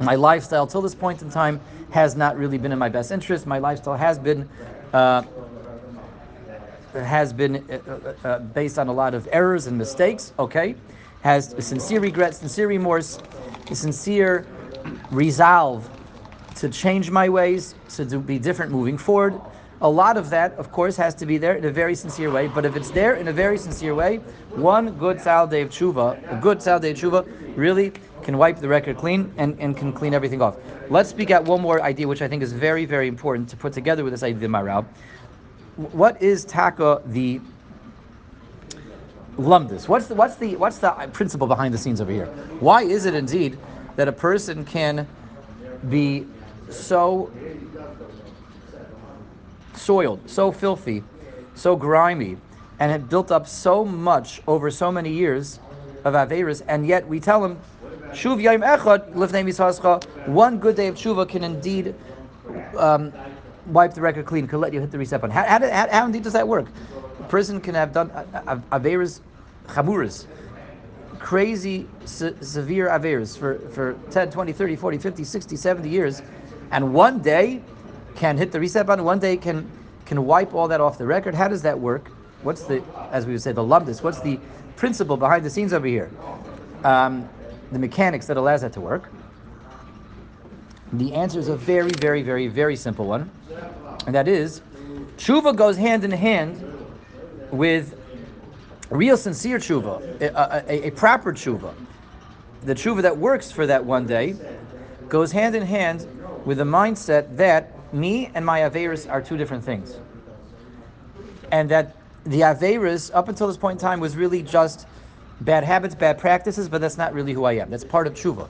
my 0.00 0.14
lifestyle 0.14 0.66
till 0.66 0.82
this 0.82 0.94
point 0.94 1.22
in 1.22 1.30
time 1.30 1.60
has 1.90 2.14
not 2.14 2.36
really 2.36 2.58
been 2.58 2.72
in 2.72 2.78
my 2.78 2.88
best 2.88 3.10
interest. 3.10 3.46
My 3.46 3.58
lifestyle 3.58 3.96
has 3.96 4.18
been 4.18 4.48
uh, 4.92 5.22
has 7.04 7.32
been 7.32 7.64
uh, 7.70 7.78
uh, 7.88 8.28
uh 8.28 8.38
based 8.38 8.78
on 8.78 8.88
a 8.88 8.92
lot 8.92 9.14
of 9.14 9.28
errors 9.32 9.66
and 9.66 9.76
mistakes. 9.76 10.32
Okay, 10.38 10.74
has 11.22 11.54
sincere 11.58 12.00
regret, 12.00 12.34
sincere 12.34 12.68
remorse, 12.68 13.18
sincere 13.72 14.46
resolve 15.10 15.88
to 16.56 16.68
change 16.68 17.10
my 17.10 17.28
ways, 17.28 17.74
to 17.90 18.04
do, 18.04 18.18
be 18.18 18.38
different 18.38 18.72
moving 18.72 18.96
forward. 18.96 19.38
A 19.82 19.90
lot 19.90 20.16
of 20.16 20.30
that, 20.30 20.54
of 20.54 20.72
course, 20.72 20.96
has 20.96 21.14
to 21.16 21.26
be 21.26 21.36
there 21.36 21.54
in 21.54 21.64
a 21.66 21.70
very 21.70 21.94
sincere 21.94 22.30
way. 22.30 22.48
But 22.48 22.64
if 22.64 22.76
it's 22.76 22.90
there 22.90 23.16
in 23.16 23.28
a 23.28 23.32
very 23.32 23.58
sincere 23.58 23.94
way, 23.94 24.18
one 24.54 24.92
good 24.92 25.20
Sal 25.20 25.46
Day 25.46 25.60
of 25.60 25.68
Tshuva, 25.68 26.32
a 26.32 26.40
good 26.40 26.62
Sal 26.62 26.80
Day 26.80 26.92
of 26.92 26.96
Tshuva, 26.96 27.56
really 27.56 27.92
can 28.22 28.38
wipe 28.38 28.58
the 28.58 28.68
record 28.68 28.96
clean 28.96 29.32
and, 29.36 29.54
and 29.60 29.76
can 29.76 29.92
clean 29.92 30.14
everything 30.14 30.40
off. 30.40 30.56
Let's 30.88 31.10
speak 31.10 31.30
out 31.30 31.44
one 31.44 31.60
more 31.60 31.82
idea, 31.82 32.08
which 32.08 32.22
I 32.22 32.28
think 32.28 32.42
is 32.42 32.54
very, 32.54 32.86
very 32.86 33.06
important 33.06 33.50
to 33.50 33.56
put 33.56 33.74
together 33.74 34.02
with 34.02 34.14
this 34.14 34.22
idea 34.22 34.46
of 34.46 34.50
Maral. 34.50 34.86
What 35.76 36.22
is 36.22 36.44
Taka 36.44 37.02
the 37.04 37.40
lumdus? 39.36 39.88
What's 39.88 40.06
the 40.06 40.14
what's 40.14 40.36
the 40.36 40.56
what's 40.56 40.78
the 40.78 40.90
principle 41.12 41.46
behind 41.46 41.74
the 41.74 41.78
scenes 41.78 42.00
over 42.00 42.10
here? 42.10 42.26
Why 42.60 42.82
is 42.82 43.04
it 43.04 43.14
indeed 43.14 43.58
that 43.96 44.08
a 44.08 44.12
person 44.12 44.64
can 44.64 45.06
be 45.90 46.26
so 46.70 47.30
soiled, 49.74 50.28
so 50.28 50.50
filthy, 50.50 51.04
so 51.54 51.76
grimy, 51.76 52.38
and 52.78 52.90
had 52.90 53.08
built 53.08 53.30
up 53.30 53.46
so 53.46 53.84
much 53.84 54.40
over 54.46 54.70
so 54.70 54.90
many 54.90 55.10
years 55.10 55.60
of 56.04 56.14
Averis, 56.14 56.62
and 56.68 56.86
yet 56.86 57.06
we 57.06 57.20
tell 57.20 57.44
him, 57.44 57.58
Shuv 58.10 58.42
Yaim 58.42 58.64
Echad, 58.64 59.12
Lifnei 59.12 60.26
one 60.26 60.58
good 60.58 60.76
day 60.76 60.86
of 60.86 60.94
Shuva 60.94 61.28
can 61.28 61.44
indeed 61.44 61.94
um, 62.78 63.12
wipe 63.66 63.94
the 63.94 64.00
record 64.00 64.26
clean, 64.26 64.46
can 64.46 64.60
let 64.60 64.72
you 64.72 64.80
hit 64.80 64.90
the 64.90 64.98
reset 64.98 65.20
button. 65.20 65.34
How, 65.34 65.44
how, 65.44 65.88
how, 65.90 66.06
indeed 66.06 66.22
does 66.22 66.32
that 66.32 66.46
work? 66.46 66.66
A 67.20 67.24
person 67.24 67.60
can 67.60 67.74
have 67.74 67.92
done 67.92 68.10
uh, 68.10 68.42
uh, 68.46 68.78
Averis 68.78 69.20
Chamuras, 69.68 70.26
crazy, 71.18 71.88
se- 72.04 72.36
severe 72.40 72.88
Averis 72.88 73.36
for, 73.36 73.58
for 73.70 73.98
10, 74.10 74.30
20, 74.30 74.52
30, 74.52 74.76
40, 74.76 74.98
50, 74.98 75.24
60, 75.24 75.56
70 75.56 75.88
years, 75.88 76.22
and 76.70 76.94
one 76.94 77.20
day 77.20 77.60
can 78.14 78.36
hit 78.36 78.52
the 78.52 78.60
reset 78.60 78.86
button, 78.86 79.04
one 79.04 79.18
day 79.18 79.36
can 79.36 79.70
can 80.06 80.24
wipe 80.24 80.54
all 80.54 80.68
that 80.68 80.80
off 80.80 80.96
the 80.96 81.04
record. 81.04 81.34
How 81.34 81.48
does 81.48 81.62
that 81.62 81.78
work? 81.78 82.08
What's 82.42 82.62
the, 82.62 82.82
as 83.10 83.26
we 83.26 83.32
would 83.32 83.42
say, 83.42 83.52
the 83.52 83.62
lumdus? 83.62 84.02
What's 84.02 84.20
the 84.20 84.38
principle 84.76 85.16
behind 85.16 85.44
the 85.44 85.50
scenes 85.50 85.72
over 85.72 85.86
here? 85.86 86.10
Um, 86.84 87.28
the 87.72 87.78
mechanics 87.78 88.26
that 88.26 88.36
allows 88.36 88.60
that 88.60 88.72
to 88.74 88.80
work. 88.80 89.10
The 90.92 91.14
answer 91.14 91.38
is 91.38 91.48
a 91.48 91.56
very, 91.56 91.90
very, 91.90 92.22
very, 92.22 92.46
very 92.48 92.76
simple 92.76 93.06
one, 93.06 93.30
and 94.06 94.14
that 94.14 94.28
is, 94.28 94.62
tshuva 95.16 95.54
goes 95.56 95.76
hand 95.76 96.04
in 96.04 96.12
hand 96.12 96.62
with 97.50 97.98
real 98.90 99.16
sincere 99.16 99.58
tshuva, 99.58 100.20
a, 100.20 100.72
a, 100.72 100.86
a 100.88 100.90
proper 100.92 101.32
tshuva. 101.32 101.74
The 102.62 102.74
tshuva 102.74 103.02
that 103.02 103.16
works 103.16 103.50
for 103.50 103.66
that 103.66 103.84
one 103.84 104.06
day 104.06 104.36
goes 105.08 105.32
hand 105.32 105.54
in 105.54 105.62
hand 105.62 106.06
with 106.44 106.58
the 106.58 106.64
mindset 106.64 107.36
that 107.36 107.72
me 107.92 108.30
and 108.34 108.44
my 108.44 108.60
Averis 108.60 109.10
are 109.10 109.20
two 109.20 109.36
different 109.36 109.64
things. 109.64 109.98
And 111.50 111.68
that 111.70 111.96
the 112.24 112.40
Averis, 112.40 113.10
up 113.14 113.28
until 113.28 113.46
this 113.46 113.56
point 113.56 113.80
in 113.80 113.80
time, 113.80 114.00
was 114.00 114.16
really 114.16 114.42
just 114.42 114.86
bad 115.40 115.64
habits, 115.64 115.94
bad 115.94 116.18
practices, 116.18 116.68
but 116.68 116.80
that's 116.80 116.96
not 116.96 117.12
really 117.12 117.32
who 117.32 117.44
I 117.44 117.54
am. 117.54 117.70
That's 117.70 117.84
part 117.84 118.06
of 118.06 118.14
tshuva. 118.14 118.48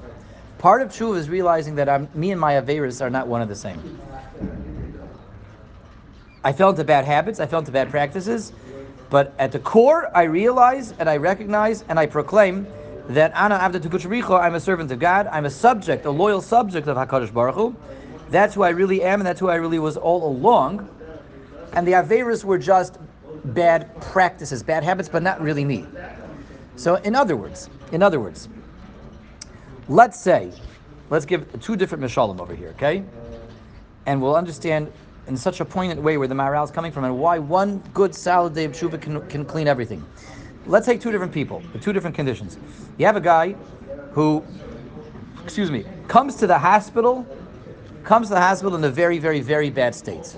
Part 0.59 0.83
of 0.83 0.89
tshuva 0.89 1.19
is 1.19 1.29
realizing 1.29 1.75
that 1.77 1.89
I'm, 1.89 2.09
me 2.15 2.31
and 2.31 2.41
my 2.41 2.55
Averis 2.55 3.01
are 3.01 3.11
not 3.11 3.29
one 3.29 3.43
and 3.43 3.51
the 3.51 3.57
same. 3.57 4.01
I 6.43 6.53
fell 6.53 6.71
into 6.71 6.85
bad 6.85 7.05
habits, 7.05 7.41
I 7.41 7.47
fell 7.47 7.59
into 7.59 7.73
bad 7.73 7.91
practices, 7.91 8.53
but 9.11 9.35
at 9.39 9.53
the 9.53 9.59
core, 9.59 10.11
I 10.17 10.23
realize 10.25 10.95
and 10.99 11.11
I 11.11 11.17
recognize 11.17 11.85
and 11.89 11.99
I 11.99 12.07
proclaim 12.07 12.67
that 13.09 13.37
Ana 13.37 13.57
I'm 13.57 14.55
a 14.55 14.61
servant 14.61 14.91
of 14.91 14.99
God, 14.99 15.29
I'm 15.29 15.45
a 15.45 15.51
subject, 15.51 16.07
a 16.07 16.11
loyal 16.11 16.41
subject 16.41 16.89
of 16.89 16.97
HaKadosh 16.97 17.33
Baruch 17.33 17.55
Hu, 17.55 17.77
that's 18.31 18.55
who 18.55 18.63
I 18.63 18.71
really 18.71 19.03
am, 19.03 19.21
and 19.21 19.27
that's 19.27 19.41
who 19.41 19.49
I 19.49 19.57
really 19.57 19.79
was 19.79 19.97
all 19.97 20.27
along. 20.27 20.89
And 21.73 21.87
the 21.87 21.93
Averas 21.93 22.45
were 22.45 22.59
just 22.59 22.99
bad 23.45 24.01
practices, 24.01 24.63
bad 24.63 24.83
habits, 24.83 25.09
but 25.09 25.23
not 25.23 25.41
really 25.41 25.65
me. 25.65 25.87
So, 26.77 26.97
in 26.97 27.15
other 27.15 27.37
words, 27.37 27.71
in 27.93 28.03
other 28.03 28.19
words, 28.19 28.49
let's 29.89 30.21
say, 30.21 30.53
let's 31.11 31.25
give 31.25 31.61
two 31.61 31.77
different 31.77 32.03
Mishalim 32.03 32.41
over 32.41 32.55
here, 32.55 32.71
okay? 32.71 33.03
And 34.07 34.21
we'll 34.21 34.37
understand 34.37 34.93
in 35.27 35.37
such 35.37 35.61
a 35.61 35.65
poignant 35.65 36.01
way 36.01 36.17
where 36.19 36.29
the 36.29 36.35
Maharal 36.35 36.65
is 36.65 36.71
coming 36.71 36.93
from 36.93 37.05
and 37.05 37.19
why 37.19 37.39
one 37.39 37.83
good 37.95 38.15
salad 38.15 38.55
day 38.55 38.65
of 38.65 38.73
tshuva 38.73 39.01
can, 39.01 39.27
can 39.29 39.45
clean 39.45 39.67
everything. 39.67 40.05
Let's 40.67 40.87
take 40.87 41.01
two 41.01 41.11
different 41.11 41.33
people, 41.33 41.63
with 41.73 41.83
two 41.83 41.93
different 41.93 42.15
conditions. 42.15 42.59
You 42.99 43.07
have 43.07 43.17
a 43.17 43.21
guy 43.21 43.53
who, 44.13 44.45
excuse 45.45 45.71
me, 45.71 45.85
comes 46.09 46.37
to 46.37 46.47
the 46.47 46.59
hospital 46.59 47.27
comes 48.07 48.29
to 48.29 48.35
the 48.35 48.41
hospital 48.41 48.77
in 48.77 48.85
a 48.85 48.89
very, 48.89 49.19
very, 49.19 49.41
very 49.41 49.69
bad 49.69 49.93
state. 49.93 50.37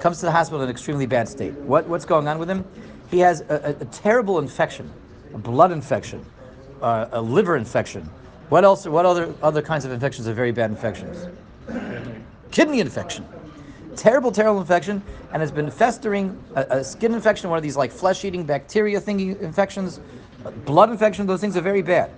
Comes 0.00 0.18
to 0.20 0.26
the 0.26 0.32
hospital 0.32 0.62
in 0.62 0.64
an 0.64 0.70
extremely 0.70 1.04
bad 1.04 1.28
state. 1.28 1.52
What, 1.52 1.86
what's 1.86 2.06
going 2.06 2.26
on 2.26 2.38
with 2.38 2.48
him? 2.48 2.64
He 3.10 3.18
has 3.18 3.42
a, 3.42 3.76
a, 3.78 3.82
a 3.82 3.84
terrible 3.86 4.38
infection, 4.38 4.90
a 5.34 5.38
blood 5.38 5.72
infection, 5.72 6.24
uh, 6.80 7.08
a 7.12 7.20
liver 7.20 7.56
infection. 7.56 8.08
What 8.48 8.64
else? 8.64 8.86
What 8.86 9.06
other 9.06 9.34
other 9.42 9.62
kinds 9.62 9.84
of 9.84 9.92
infections 9.92 10.28
are 10.28 10.34
very 10.34 10.52
bad 10.52 10.70
infections? 10.70 11.28
Kidney 12.50 12.80
infection. 12.80 13.26
Terrible, 13.96 14.32
terrible 14.32 14.60
infection, 14.60 15.02
and 15.32 15.40
has 15.40 15.52
been 15.52 15.70
festering. 15.70 16.36
A, 16.56 16.62
a 16.70 16.84
skin 16.84 17.14
infection, 17.14 17.48
one 17.48 17.56
of 17.56 17.62
these 17.62 17.76
like 17.76 17.92
flesh-eating 17.92 18.44
bacteria 18.44 19.00
thingy 19.00 19.40
infections, 19.40 20.00
blood 20.64 20.90
infection. 20.90 21.26
Those 21.26 21.40
things 21.40 21.56
are 21.56 21.60
very 21.60 21.82
bad, 21.82 22.10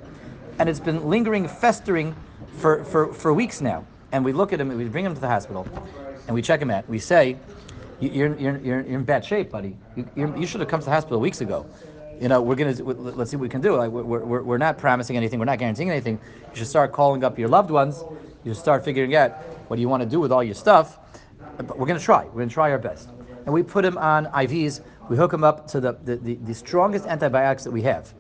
and 0.59 0.69
it's 0.69 0.81
been 0.81 1.09
lingering, 1.09 1.47
festering 1.47 2.15
for, 2.57 2.85
for, 2.85 3.13
for 3.13 3.35
weeks 3.35 3.61
now 3.61 3.85
and 4.13 4.25
we 4.25 4.33
look 4.33 4.53
at 4.53 4.61
him 4.61 4.71
and 4.71 4.79
we 4.79 4.87
bring 4.87 5.05
him 5.05 5.15
to 5.15 5.21
the 5.21 5.29
hospital 5.29 5.67
and 6.27 6.35
we 6.35 6.43
check 6.43 6.61
him 6.61 6.71
out. 6.71 6.89
We 6.89 6.99
say, 6.99 7.37
you're, 8.01 8.35
you're, 8.37 8.59
you're, 8.59 8.81
in 8.81 9.05
bad 9.05 9.25
shape, 9.25 9.51
buddy. 9.51 9.77
You, 9.95 10.35
you 10.37 10.47
should 10.47 10.61
have 10.61 10.69
come 10.69 10.81
to 10.81 10.87
the 10.87 10.91
hospital 10.91 11.21
weeks 11.21 11.41
ago. 11.41 11.67
You 12.21 12.29
know, 12.29 12.41
we're 12.41 12.57
to, 12.57 12.83
let's 12.83 13.31
see 13.31 13.37
what 13.37 13.43
we 13.43 13.49
can 13.49 13.61
do. 13.61 13.77
Like, 13.77 13.91
we're, 13.91 14.03
we're, 14.03 14.43
we're 14.43 14.59
not 14.59 14.79
promising 14.79 15.17
anything. 15.17 15.39
We're 15.39 15.45
not 15.45 15.59
guaranteeing 15.59 15.91
anything. 15.91 16.19
You 16.51 16.57
should 16.57 16.67
start 16.67 16.93
calling 16.93 17.25
up 17.25 17.39
your 17.39 17.49
loved 17.49 17.71
ones. 17.71 18.03
You 18.45 18.55
should 18.55 18.63
start 18.63 18.85
figuring 18.85 19.15
out 19.15 19.33
what 19.69 19.77
do 19.77 19.83
you 19.83 19.89
want 19.89 20.03
to 20.03 20.09
do 20.09 20.21
with 20.21 20.33
all 20.33 20.43
your 20.43 20.55
stuff. 20.55 20.99
But 21.57 21.79
we're 21.79 21.87
to 21.99 22.05
try. 22.05 22.25
We're 22.27 22.45
to 22.45 22.51
try 22.51 22.71
our 22.71 22.79
best. 22.79 23.11
And 23.45 23.53
we 23.53 23.63
put 23.63 23.85
him 23.85 23.99
on 23.99 24.27
IVs. 24.27 24.81
We 25.09 25.17
hook 25.17 25.33
him 25.33 25.45
up 25.45 25.69
to 25.69 25.81
the, 25.81 25.93
the, 26.05 26.17
the, 26.17 26.35
the 26.37 26.55
strongest 26.55 27.07
antibiotics 27.07 27.65
that 27.65 27.71
we 27.71 27.83
have. 27.83 28.15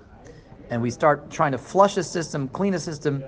And 0.68 0.82
we 0.82 0.90
start 0.90 1.30
trying 1.30 1.52
to 1.52 1.58
flush 1.58 1.94
his 1.94 2.08
system, 2.08 2.48
clean 2.48 2.72
his 2.72 2.82
system, 2.82 3.24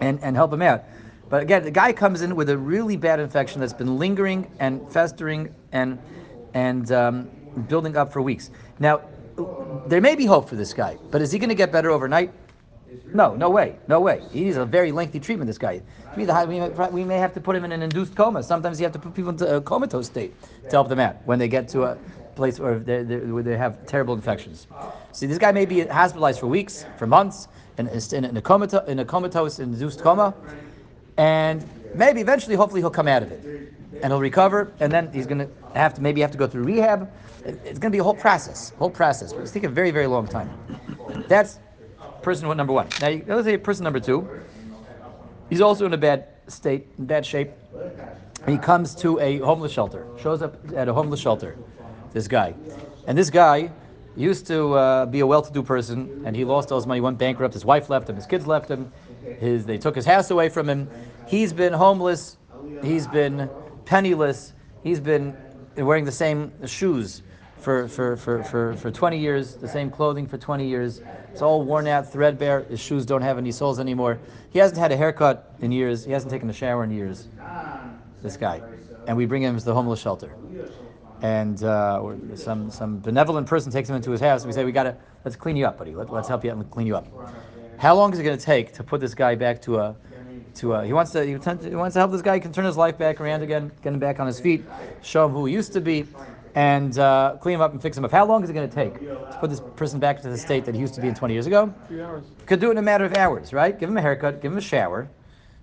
and, 0.00 0.18
and 0.22 0.36
help 0.36 0.52
him 0.52 0.62
out. 0.62 0.84
But 1.28 1.42
again, 1.42 1.62
the 1.62 1.70
guy 1.70 1.92
comes 1.92 2.22
in 2.22 2.34
with 2.34 2.50
a 2.50 2.58
really 2.58 2.96
bad 2.96 3.20
infection 3.20 3.60
that's 3.60 3.72
been 3.72 3.98
lingering 3.98 4.50
and 4.58 4.90
festering 4.92 5.54
and 5.72 5.98
and 6.54 6.90
um, 6.90 7.28
building 7.68 7.96
up 7.96 8.12
for 8.12 8.20
weeks. 8.20 8.50
Now, 8.80 9.02
there 9.86 10.00
may 10.00 10.14
be 10.14 10.26
hope 10.26 10.48
for 10.48 10.56
this 10.56 10.72
guy, 10.72 10.98
but 11.10 11.22
is 11.22 11.32
he 11.32 11.38
going 11.38 11.48
to 11.48 11.54
get 11.54 11.72
better 11.72 11.90
overnight? 11.90 12.32
No, 13.14 13.34
no 13.34 13.50
way, 13.50 13.76
no 13.86 14.00
way. 14.00 14.22
He 14.32 14.42
needs 14.44 14.56
a 14.56 14.64
very 14.64 14.90
lengthy 14.92 15.20
treatment. 15.20 15.46
This 15.46 15.58
guy, 15.58 15.80
we 16.16 17.04
may 17.04 17.18
have 17.18 17.32
to 17.34 17.40
put 17.40 17.54
him 17.56 17.64
in 17.64 17.72
an 17.72 17.82
induced 17.82 18.16
coma. 18.16 18.42
Sometimes 18.42 18.80
you 18.80 18.84
have 18.84 18.92
to 18.92 18.98
put 18.98 19.14
people 19.14 19.30
into 19.30 19.56
a 19.56 19.60
comatose 19.60 20.06
state 20.06 20.34
to 20.64 20.70
help 20.70 20.88
them 20.88 20.98
out 20.98 21.16
when 21.24 21.38
they 21.38 21.48
get 21.48 21.68
to 21.68 21.84
a 21.84 21.98
place 22.34 22.58
where, 22.58 22.78
where 22.78 23.42
they 23.42 23.56
have 23.56 23.86
terrible 23.86 24.14
infections. 24.14 24.66
See, 25.12 25.26
this 25.26 25.38
guy 25.38 25.52
may 25.52 25.66
be 25.66 25.86
hospitalized 25.86 26.40
for 26.40 26.46
weeks, 26.46 26.84
for 26.98 27.06
months, 27.06 27.48
in, 27.78 27.88
in, 27.88 28.24
in 28.24 28.36
a, 28.36 28.42
comatose, 28.42 28.88
in 28.88 28.98
a 28.98 29.04
comatose 29.04 29.58
induced 29.58 30.00
coma 30.00 30.34
and 31.20 31.68
maybe 31.94 32.22
eventually, 32.22 32.56
hopefully, 32.56 32.80
he'll 32.80 32.88
come 32.88 33.06
out 33.06 33.22
of 33.22 33.30
it 33.30 33.74
and 34.02 34.10
he'll 34.10 34.20
recover, 34.20 34.72
and 34.80 34.90
then 34.90 35.12
he's 35.12 35.26
going 35.26 35.38
to 35.38 35.50
have 35.74 35.92
to 35.92 36.00
maybe 36.00 36.22
have 36.22 36.30
to 36.30 36.38
go 36.38 36.46
through 36.46 36.62
rehab. 36.62 37.12
It's 37.44 37.78
going 37.78 37.90
to 37.92 37.96
be 37.96 37.98
a 37.98 38.02
whole 38.02 38.14
process, 38.14 38.70
whole 38.78 38.88
process. 38.88 39.32
It's 39.32 39.50
taking 39.50 39.68
a 39.68 39.72
very, 39.72 39.90
very 39.90 40.06
long 40.06 40.26
time. 40.26 40.48
That's 41.28 41.58
person 42.22 42.48
number 42.56 42.72
one. 42.72 42.88
Now, 42.98 43.20
let's 43.26 43.44
say 43.44 43.58
person 43.58 43.84
number 43.84 44.00
two. 44.00 44.26
He's 45.50 45.60
also 45.60 45.84
in 45.84 45.92
a 45.92 45.98
bad 45.98 46.28
state, 46.48 46.88
in 46.96 47.04
bad 47.04 47.26
shape. 47.26 47.50
He 48.48 48.56
comes 48.56 48.94
to 48.96 49.18
a 49.20 49.38
homeless 49.40 49.72
shelter, 49.72 50.06
shows 50.18 50.40
up 50.40 50.56
at 50.74 50.88
a 50.88 50.94
homeless 50.94 51.20
shelter, 51.20 51.58
this 52.14 52.28
guy. 52.28 52.54
And 53.06 53.18
this 53.18 53.28
guy 53.28 53.70
used 54.16 54.46
to 54.46 54.74
uh, 54.74 55.06
be 55.06 55.20
a 55.20 55.26
well-to-do 55.26 55.62
person, 55.62 56.22
and 56.24 56.34
he 56.34 56.44
lost 56.44 56.72
all 56.72 56.78
his 56.78 56.86
money, 56.86 57.00
went 57.00 57.18
bankrupt. 57.18 57.54
His 57.54 57.64
wife 57.64 57.90
left 57.90 58.08
him, 58.08 58.16
his 58.16 58.26
kids 58.26 58.46
left 58.46 58.70
him. 58.70 58.92
His, 59.38 59.64
they 59.64 59.78
took 59.78 59.94
his 59.94 60.06
house 60.06 60.30
away 60.30 60.48
from 60.48 60.68
him. 60.68 60.88
He's 61.26 61.52
been 61.52 61.72
homeless. 61.72 62.36
He's 62.82 63.06
been 63.06 63.48
penniless. 63.84 64.52
He's 64.82 65.00
been 65.00 65.36
wearing 65.76 66.04
the 66.04 66.12
same 66.12 66.52
shoes 66.66 67.22
for, 67.60 67.88
for, 67.88 68.16
for, 68.16 68.42
for, 68.42 68.74
for 68.74 68.90
20 68.90 69.18
years, 69.18 69.54
the 69.56 69.68
same 69.68 69.90
clothing 69.90 70.26
for 70.26 70.38
20 70.38 70.66
years. 70.66 71.02
It's 71.30 71.42
all 71.42 71.62
worn 71.62 71.86
out, 71.86 72.10
threadbare. 72.10 72.62
His 72.64 72.80
shoes 72.80 73.06
don't 73.06 73.22
have 73.22 73.38
any 73.38 73.52
soles 73.52 73.78
anymore. 73.78 74.18
He 74.50 74.58
hasn't 74.58 74.78
had 74.78 74.92
a 74.92 74.96
haircut 74.96 75.54
in 75.60 75.70
years. 75.70 76.04
He 76.04 76.12
hasn't 76.12 76.32
taken 76.32 76.48
a 76.50 76.52
shower 76.52 76.84
in 76.84 76.90
years. 76.90 77.28
This 78.22 78.36
guy. 78.36 78.62
And 79.06 79.16
we 79.16 79.26
bring 79.26 79.42
him 79.42 79.58
to 79.58 79.64
the 79.64 79.74
homeless 79.74 80.00
shelter. 80.00 80.34
And 81.22 81.62
uh, 81.62 82.14
some, 82.34 82.70
some 82.70 83.00
benevolent 83.00 83.46
person 83.46 83.70
takes 83.70 83.88
him 83.88 83.96
into 83.96 84.10
his 84.10 84.20
house. 84.20 84.42
And 84.42 84.48
we 84.48 84.54
say, 84.54 84.64
we 84.64 84.72
got 84.72 84.84
to, 84.84 84.96
let's 85.24 85.36
clean 85.36 85.56
you 85.56 85.66
up, 85.66 85.78
buddy. 85.78 85.94
Let, 85.94 86.10
let's 86.10 86.28
help 86.28 86.44
you 86.44 86.50
out 86.50 86.56
and 86.56 86.70
clean 86.70 86.86
you 86.86 86.96
up. 86.96 87.06
How 87.78 87.94
long 87.94 88.12
is 88.12 88.18
it 88.18 88.24
going 88.24 88.38
to 88.38 88.44
take 88.44 88.72
to 88.74 88.82
put 88.82 89.00
this 89.00 89.14
guy 89.14 89.34
back 89.34 89.60
to 89.62 89.78
a, 89.78 89.96
to 90.56 90.74
a, 90.74 90.84
he 90.84 90.92
wants 90.92 91.12
to, 91.12 91.24
he 91.24 91.34
wants 91.34 91.94
to 91.94 91.98
help 91.98 92.10
this 92.10 92.22
guy 92.22 92.34
he 92.34 92.40
can 92.40 92.52
turn 92.52 92.64
his 92.64 92.76
life 92.76 92.98
back 92.98 93.20
around 93.20 93.42
again, 93.42 93.72
get 93.82 93.92
him 93.92 93.98
back 93.98 94.20
on 94.20 94.26
his 94.26 94.40
feet, 94.40 94.64
show 95.02 95.26
him 95.26 95.32
who 95.32 95.46
he 95.46 95.54
used 95.54 95.72
to 95.72 95.80
be, 95.80 96.06
and 96.54 96.98
uh, 96.98 97.36
clean 97.40 97.54
him 97.54 97.60
up 97.60 97.72
and 97.72 97.80
fix 97.80 97.96
him 97.96 98.04
up. 98.04 98.10
How 98.10 98.26
long 98.26 98.42
is 98.42 98.50
it 98.50 98.52
going 98.52 98.68
to 98.68 98.74
take 98.74 98.98
to 99.00 99.38
put 99.40 99.50
this 99.50 99.60
person 99.76 100.00
back 100.00 100.20
to 100.22 100.28
the 100.28 100.38
state 100.38 100.64
that 100.64 100.74
he 100.74 100.80
used 100.80 100.94
to 100.94 101.00
be 101.00 101.08
in 101.08 101.14
20 101.14 101.32
years 101.34 101.46
ago? 101.46 101.72
Could 102.46 102.60
do 102.60 102.68
it 102.68 102.72
in 102.72 102.78
a 102.78 102.82
matter 102.82 103.04
of 103.04 103.16
hours, 103.16 103.52
right? 103.52 103.78
Give 103.78 103.88
him 103.88 103.96
a 103.96 104.02
haircut, 104.02 104.42
give 104.42 104.52
him 104.52 104.58
a 104.58 104.62
shower, 104.62 105.08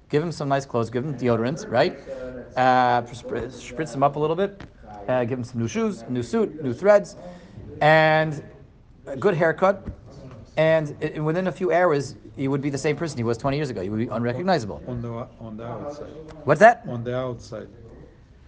give 0.09 0.23
him 0.23 0.31
some 0.31 0.47
nice 0.49 0.65
clothes, 0.65 0.89
give 0.89 1.03
him 1.03 1.15
deodorant, 1.17 1.69
right? 1.69 1.97
Uh, 2.55 3.01
spritz, 3.03 3.73
spritz 3.73 3.93
him 3.93 4.03
up 4.03 4.15
a 4.15 4.19
little 4.19 4.35
bit, 4.35 4.63
uh, 5.07 5.23
give 5.25 5.37
him 5.39 5.43
some 5.43 5.61
new 5.61 5.67
shoes, 5.67 6.03
new 6.09 6.23
suit, 6.23 6.61
new 6.63 6.73
threads, 6.73 7.15
and 7.81 8.43
a 9.05 9.15
good 9.17 9.33
haircut. 9.35 9.85
And 10.57 10.95
i- 11.01 11.19
within 11.19 11.47
a 11.47 11.51
few 11.51 11.71
hours, 11.71 12.15
he 12.35 12.47
would 12.47 12.61
be 12.61 12.69
the 12.69 12.77
same 12.77 12.95
person 12.95 13.17
he 13.17 13.23
was 13.23 13.37
20 13.37 13.57
years 13.57 13.69
ago. 13.69 13.81
He 13.81 13.89
would 13.89 13.99
be 13.99 14.07
unrecognizable. 14.07 14.81
On 14.87 15.01
the 15.01 15.27
on 15.39 15.57
the 15.57 15.65
outside. 15.65 16.07
What's 16.45 16.59
that? 16.59 16.83
On 16.87 17.03
the 17.03 17.15
outside. 17.15 17.67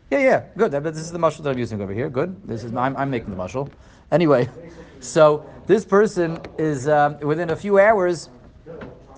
Yeah, 0.10 0.20
yeah, 0.20 0.44
good. 0.58 0.72
This 0.72 0.98
is 0.98 1.12
the 1.12 1.20
muscle 1.20 1.44
that 1.44 1.51
I'm 1.51 1.60
using 1.60 1.82
over 1.82 1.94
here. 1.94 2.10
Good. 2.10 2.36
This 2.48 2.63
is 2.63 2.75
I'm, 2.75 2.98
I'm 2.98 3.12
making 3.12 3.30
the 3.30 3.36
muscle. 3.36 3.70
Anyway, 4.12 4.50
so 5.00 5.46
this 5.68 5.86
person 5.86 6.39
is 6.58 6.88
um, 6.88 7.20
within 7.20 7.51
a 7.51 7.56
few 7.56 7.78
hours 7.80 8.30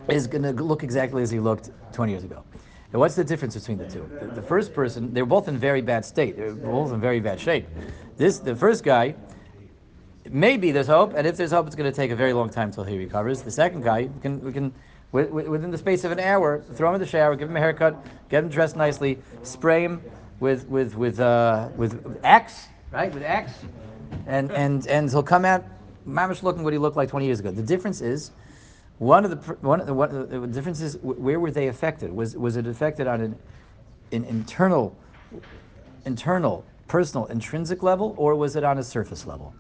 is 0.10 0.28
going 0.28 0.44
to 0.44 0.52
look 0.52 0.84
exactly 0.84 1.24
as 1.24 1.32
he 1.32 1.40
looked 1.40 1.70
20 1.94 2.12
years 2.12 2.24
ago. 2.26 2.44
And 2.92 3.00
what's 3.00 3.16
the 3.16 3.24
difference 3.24 3.56
between 3.56 3.78
the 3.78 3.88
two? 3.88 4.10
The, 4.20 4.28
the 4.28 4.42
first 4.42 4.74
person, 4.74 5.14
they're 5.14 5.26
both 5.26 5.48
in 5.48 5.58
very 5.58 5.82
bad 5.82 6.04
state. 6.04 6.36
They're 6.36 6.54
both 6.54 6.92
in 6.92 7.00
very 7.00 7.22
bad 7.22 7.40
shape. 7.40 7.66
This, 8.18 8.40
the 8.40 8.56
first 8.56 8.84
guy, 8.84 9.16
maybe 10.30 10.72
there's 10.72 10.88
hope, 10.88 11.14
and 11.16 11.26
if 11.26 11.38
there's 11.38 11.52
hope, 11.52 11.68
it's 11.68 11.76
going 11.76 11.90
to 11.90 11.96
take 11.96 12.12
a 12.12 12.16
very 12.16 12.34
long 12.34 12.50
time 12.50 12.68
until 12.68 12.84
he 12.84 12.98
recovers. 12.98 13.42
The 13.42 13.52
second 13.52 13.84
guy, 13.84 14.04
we 14.14 14.22
can, 14.22 14.42
we 14.42 14.52
can 14.52 14.74
wi- 15.14 15.30
wi- 15.30 15.50
within 15.50 15.72
the 15.72 15.78
space 15.78 16.04
of 16.04 16.12
an 16.12 16.20
hour, 16.20 16.62
throw 16.74 16.90
him 16.90 16.96
in 16.96 17.02
the 17.02 17.08
shower, 17.08 17.36
give 17.38 17.50
him 17.50 17.56
a 17.56 17.60
haircut, 17.60 17.96
get 18.30 18.44
him 18.44 18.50
dressed 18.50 18.76
nicely, 18.76 19.20
spray 19.44 19.84
him 19.84 20.02
with 20.42 20.68
with 20.68 20.96
with 20.96 21.20
uh, 21.20 21.70
with 21.78 22.20
Axe, 22.24 22.68
right? 22.92 23.14
With 23.14 23.24
Axe, 23.24 23.54
and 24.26 24.52
and 24.52 24.88
and 24.88 25.10
he'll 25.10 25.24
come 25.24 25.46
out, 25.46 25.64
mamish 26.08 26.44
looking 26.44 26.64
what 26.64 26.74
he 26.74 26.80
looked 26.80 26.98
like 26.98 27.10
20 27.10 27.26
years 27.26 27.40
ago. 27.40 27.52
The 27.52 27.62
difference 27.62 28.02
is. 28.02 28.32
One 29.02 29.26
of 29.26 29.32
the 29.32 29.54
one 29.62 29.82
of 29.82 29.88
the, 29.88 29.96
one 29.96 30.16
of 30.16 30.30
the 30.30 30.46
differences 30.46 30.94
wh- 30.98 31.20
where 31.20 31.40
were 31.40 31.50
they 31.50 31.70
affected? 31.70 32.14
Was 32.14 32.38
was 32.38 32.56
it 32.56 32.68
affected 32.68 33.08
on 33.08 33.20
an, 33.20 33.36
an 34.12 34.26
internal, 34.26 34.96
internal, 36.06 36.64
personal, 36.88 37.26
intrinsic 37.26 37.82
level, 37.82 38.14
or 38.16 38.36
was 38.36 38.56
it 38.56 38.64
on 38.64 38.78
a 38.78 38.84
surface 38.84 39.26
level? 39.26 39.56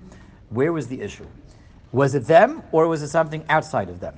Where 0.49 0.71
was 0.71 0.85
the 0.89 1.01
issue? 1.01 1.25
Was 1.91 2.13
it 2.13 2.27
them, 2.27 2.61
or 2.71 2.87
was 2.87 3.01
it 3.01 3.07
something 3.07 3.43
outside 3.49 3.89
of 3.89 3.99
them? 3.99 4.15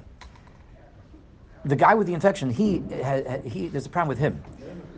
The 1.63 1.77
guy 1.77 1.93
with 1.93 2.07
the 2.07 2.13
infection, 2.13 2.49
he, 2.49 2.83
he 3.45 3.69
there's 3.69 3.86
a 3.86 3.89
problem 3.89 4.09
with 4.09 4.17
him. 4.17 4.43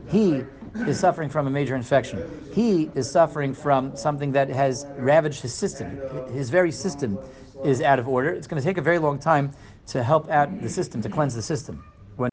He 0.10 0.44
is 0.88 1.00
suffering 1.00 1.30
from 1.30 1.46
a 1.46 1.52
major 1.52 1.76
infection. 1.76 2.24
He 2.52 2.90
is 2.96 3.08
suffering 3.08 3.54
from 3.54 3.96
something 3.96 4.32
that 4.32 4.50
has 4.50 4.88
ravaged 4.98 5.42
his 5.42 5.54
system. 5.54 6.00
His 6.34 6.50
very 6.50 6.72
system 6.72 7.20
is 7.64 7.82
out 7.82 8.00
of 8.00 8.08
order. 8.08 8.30
It's 8.30 8.48
going 8.48 8.62
to 8.62 8.68
take 8.68 8.78
a 8.78 8.82
very 8.82 9.00
long 9.00 9.20
time 9.20 9.52
to 9.88 10.04
help 10.04 10.30
out 10.30 10.62
the 10.62 10.70
system, 10.70 11.02
to 11.02 11.10
cleanse 11.10 11.36
the 11.36 11.42
system. 11.42 11.84
When 12.16 12.30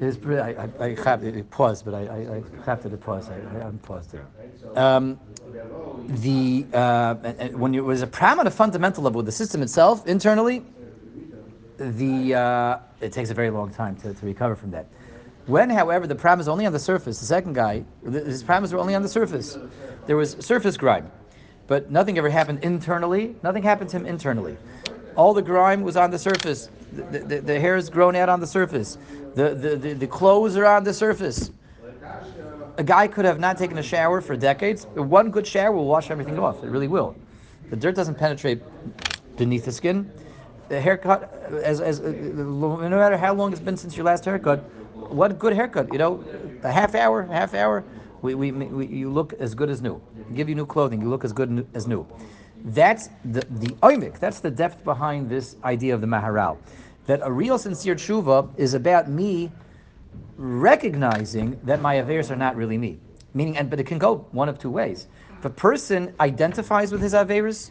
it's 0.00 0.16
I, 0.26 0.68
I, 0.80 0.84
I 0.84 1.14
it 1.22 1.50
paused, 1.50 1.84
but 1.84 1.94
I, 1.94 2.02
I, 2.02 2.36
I 2.36 2.42
have 2.64 2.82
to 2.82 2.90
pause. 2.96 3.28
I, 3.28 3.34
I 3.34 3.62
haven't 3.64 3.82
paused 3.82 4.14
it. 4.14 4.76
Um, 4.76 5.18
the 6.06 6.66
uh, 6.72 7.14
when 7.52 7.74
it 7.74 7.82
was 7.82 8.02
a 8.02 8.06
problem 8.06 8.46
at 8.46 8.52
a 8.52 8.54
fundamental 8.54 9.02
level 9.02 9.18
with 9.18 9.26
the 9.26 9.32
system 9.32 9.62
itself 9.62 10.06
internally, 10.06 10.64
the 11.78 12.34
uh, 12.34 12.78
it 13.00 13.12
takes 13.12 13.30
a 13.30 13.34
very 13.34 13.50
long 13.50 13.72
time 13.72 13.96
to, 13.96 14.14
to 14.14 14.26
recover 14.26 14.54
from 14.54 14.70
that. 14.70 14.86
When, 15.46 15.70
however, 15.70 16.06
the 16.06 16.14
problem 16.14 16.40
is 16.40 16.48
only 16.48 16.66
on 16.66 16.74
the 16.74 16.78
surface, 16.78 17.18
the 17.18 17.26
second 17.26 17.54
guy, 17.54 17.82
his 18.04 18.42
problems 18.42 18.72
were 18.72 18.78
only 18.78 18.94
on 18.94 19.02
the 19.02 19.08
surface. 19.08 19.56
There 20.06 20.16
was 20.16 20.36
surface 20.40 20.76
grime, 20.76 21.10
but 21.68 21.90
nothing 21.90 22.18
ever 22.18 22.28
happened 22.28 22.64
internally. 22.64 23.36
Nothing 23.44 23.62
happened 23.62 23.90
to 23.90 23.98
him 23.98 24.06
internally. 24.06 24.56
All 25.14 25.32
the 25.32 25.42
grime 25.42 25.82
was 25.82 25.96
on 25.96 26.10
the 26.10 26.18
surface. 26.18 26.70
The, 26.92 27.20
the, 27.20 27.40
the 27.40 27.60
hair 27.60 27.76
is 27.76 27.88
grown 27.90 28.16
out 28.16 28.28
on 28.28 28.40
the 28.40 28.46
surface. 28.46 28.98
The, 29.34 29.54
the, 29.54 29.76
the, 29.76 29.92
the 29.92 30.06
clothes 30.06 30.56
are 30.56 30.64
on 30.64 30.82
the 30.82 30.94
surface. 30.94 31.52
A 32.78 32.82
guy 32.82 33.06
could 33.06 33.24
have 33.24 33.38
not 33.38 33.58
taken 33.58 33.78
a 33.78 33.82
shower 33.82 34.20
for 34.20 34.36
decades. 34.36 34.86
One 34.94 35.30
good 35.30 35.46
shower 35.46 35.72
will 35.72 35.86
wash 35.86 36.10
everything 36.10 36.38
off. 36.38 36.64
It 36.64 36.68
really 36.68 36.88
will. 36.88 37.14
The 37.70 37.76
dirt 37.76 37.94
doesn't 37.94 38.14
penetrate 38.16 38.62
beneath 39.36 39.64
the 39.64 39.72
skin. 39.72 40.10
The 40.68 40.80
haircut, 40.80 41.32
as, 41.62 41.80
as 41.80 42.00
uh, 42.00 42.08
no 42.10 42.76
matter 42.76 43.16
how 43.16 43.34
long 43.34 43.52
it's 43.52 43.60
been 43.60 43.76
since 43.76 43.96
your 43.96 44.06
last 44.06 44.24
haircut, 44.24 44.60
what 44.94 45.38
good 45.38 45.54
haircut? 45.54 45.92
You 45.92 45.98
know, 45.98 46.24
a 46.62 46.70
half 46.70 46.94
hour, 46.94 47.22
half 47.24 47.54
hour, 47.54 47.84
we, 48.22 48.34
we, 48.34 48.52
we 48.52 48.86
you 48.86 49.10
look 49.10 49.32
as 49.34 49.54
good 49.54 49.70
as 49.70 49.80
new. 49.80 50.00
Give 50.34 50.48
you 50.48 50.54
new 50.54 50.66
clothing, 50.66 51.00
you 51.00 51.08
look 51.08 51.24
as 51.24 51.32
good 51.32 51.66
as 51.74 51.86
new. 51.86 52.06
That's 52.64 53.08
the 53.24 53.46
the. 53.50 54.12
That's 54.20 54.40
the 54.40 54.50
depth 54.50 54.84
behind 54.84 55.28
this 55.30 55.56
idea 55.64 55.94
of 55.94 56.00
the 56.00 56.06
maharal. 56.06 56.58
That 57.06 57.20
a 57.22 57.30
real 57.30 57.58
sincere 57.58 57.94
tshuva 57.94 58.50
is 58.56 58.74
about 58.74 59.08
me 59.08 59.50
recognizing 60.36 61.58
that 61.64 61.80
my 61.80 61.96
averes 61.96 62.30
are 62.30 62.36
not 62.36 62.56
really 62.56 62.78
me. 62.78 62.98
Meaning, 63.34 63.56
and 63.56 63.70
but 63.70 63.78
it 63.78 63.84
can 63.84 63.98
go 63.98 64.26
one 64.32 64.48
of 64.48 64.58
two 64.58 64.70
ways. 64.70 65.06
If 65.38 65.44
a 65.44 65.50
person 65.50 66.14
identifies 66.18 66.90
with 66.90 67.00
his 67.00 67.14
averes, 67.14 67.70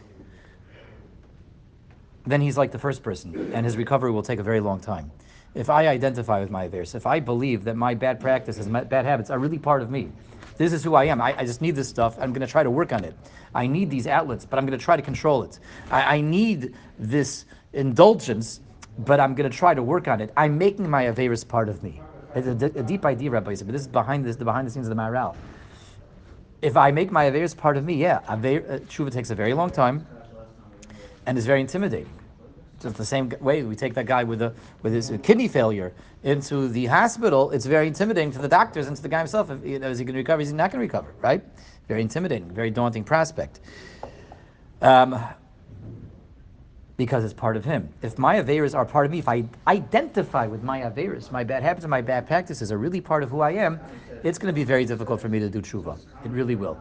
then 2.26 2.40
he's 2.40 2.56
like 2.56 2.72
the 2.72 2.78
first 2.78 3.02
person, 3.02 3.52
and 3.54 3.64
his 3.64 3.76
recovery 3.76 4.10
will 4.10 4.22
take 4.22 4.38
a 4.38 4.42
very 4.42 4.60
long 4.60 4.80
time. 4.80 5.10
If 5.58 5.70
I 5.70 5.88
identify 5.88 6.38
with 6.38 6.52
my 6.52 6.68
averes, 6.68 6.94
if 6.94 7.04
I 7.04 7.18
believe 7.18 7.64
that 7.64 7.74
my 7.74 7.92
bad 7.92 8.20
practices, 8.20 8.68
my 8.68 8.84
bad 8.84 9.04
habits 9.04 9.28
are 9.28 9.40
really 9.40 9.58
part 9.58 9.82
of 9.82 9.90
me, 9.90 10.08
this 10.56 10.72
is 10.72 10.84
who 10.84 10.94
I 10.94 11.06
am. 11.06 11.20
I, 11.20 11.36
I 11.36 11.44
just 11.44 11.60
need 11.60 11.74
this 11.74 11.88
stuff. 11.88 12.16
I'm 12.20 12.32
going 12.32 12.46
to 12.46 12.52
try 12.52 12.62
to 12.62 12.70
work 12.70 12.92
on 12.92 13.02
it. 13.02 13.16
I 13.56 13.66
need 13.66 13.90
these 13.90 14.06
outlets, 14.06 14.44
but 14.44 14.60
I'm 14.60 14.66
going 14.66 14.78
to 14.78 14.84
try 14.84 14.94
to 14.94 15.02
control 15.02 15.42
it. 15.42 15.58
I, 15.90 16.18
I 16.18 16.20
need 16.20 16.76
this 16.96 17.44
indulgence, 17.72 18.60
but 18.98 19.18
I'm 19.18 19.34
going 19.34 19.50
to 19.50 19.56
try 19.56 19.74
to 19.74 19.82
work 19.82 20.06
on 20.06 20.20
it. 20.20 20.32
I'm 20.36 20.56
making 20.56 20.88
my 20.88 21.06
averes 21.06 21.46
part 21.46 21.68
of 21.68 21.82
me. 21.82 22.00
It's 22.36 22.46
a 22.46 22.82
deep 22.84 23.04
idea, 23.04 23.28
Rabbi 23.28 23.54
said, 23.54 23.66
but 23.66 23.72
this 23.72 23.82
is 23.82 23.88
behind 23.88 24.24
this, 24.24 24.36
the 24.36 24.44
behind 24.44 24.64
the 24.64 24.70
scenes 24.70 24.86
of 24.86 24.94
the 24.94 25.02
Maharal. 25.02 25.34
If 26.62 26.76
I 26.76 26.92
make 26.92 27.10
my 27.10 27.28
averes 27.28 27.56
part 27.56 27.76
of 27.76 27.84
me, 27.84 27.94
yeah, 27.94 28.20
aver, 28.30 28.58
uh, 28.58 28.78
tshuva 28.86 29.10
takes 29.10 29.30
a 29.30 29.34
very 29.34 29.54
long 29.54 29.70
time, 29.70 30.06
and 31.26 31.36
is 31.36 31.46
very 31.46 31.60
intimidating. 31.60 32.17
Just 32.80 32.96
the 32.96 33.04
same 33.04 33.32
way 33.40 33.62
we 33.64 33.74
take 33.74 33.94
that 33.94 34.06
guy 34.06 34.22
with 34.22 34.40
a 34.40 34.54
with 34.82 34.92
his 34.92 35.12
kidney 35.22 35.48
failure 35.48 35.92
into 36.22 36.68
the 36.68 36.86
hospital. 36.86 37.50
It's 37.50 37.66
very 37.66 37.88
intimidating 37.88 38.30
to 38.32 38.38
the 38.38 38.48
doctors 38.48 38.86
and 38.86 38.96
to 38.96 39.02
the 39.02 39.08
guy 39.08 39.18
himself. 39.18 39.50
If, 39.50 39.64
you 39.64 39.78
know, 39.78 39.90
is 39.90 39.98
he 39.98 40.04
going 40.04 40.14
to 40.14 40.18
recover? 40.18 40.42
Is 40.42 40.50
he 40.50 40.54
not 40.54 40.70
going 40.70 40.80
to 40.80 40.86
recover? 40.86 41.12
Right? 41.20 41.42
Very 41.88 42.02
intimidating. 42.02 42.50
Very 42.50 42.70
daunting 42.70 43.02
prospect. 43.02 43.60
Um, 44.80 45.20
because 46.96 47.24
it's 47.24 47.34
part 47.34 47.56
of 47.56 47.64
him. 47.64 47.88
If 48.02 48.18
my 48.18 48.40
averas 48.40 48.76
are 48.76 48.84
part 48.84 49.06
of 49.06 49.12
me, 49.12 49.20
if 49.20 49.28
I 49.28 49.44
identify 49.66 50.46
with 50.46 50.62
my 50.62 50.80
averas, 50.80 51.30
my 51.30 51.44
bad 51.44 51.62
habits 51.62 51.84
and 51.84 51.90
my 51.90 52.00
bad 52.00 52.26
practices 52.26 52.70
are 52.72 52.78
really 52.78 53.00
part 53.00 53.22
of 53.22 53.30
who 53.30 53.40
I 53.40 53.52
am, 53.52 53.78
it's 54.24 54.36
going 54.36 54.52
to 54.52 54.54
be 54.54 54.64
very 54.64 54.84
difficult 54.84 55.20
for 55.20 55.28
me 55.28 55.38
to 55.38 55.48
do 55.48 55.62
tshuva. 55.62 55.98
It 56.24 56.30
really 56.30 56.56
will 56.56 56.76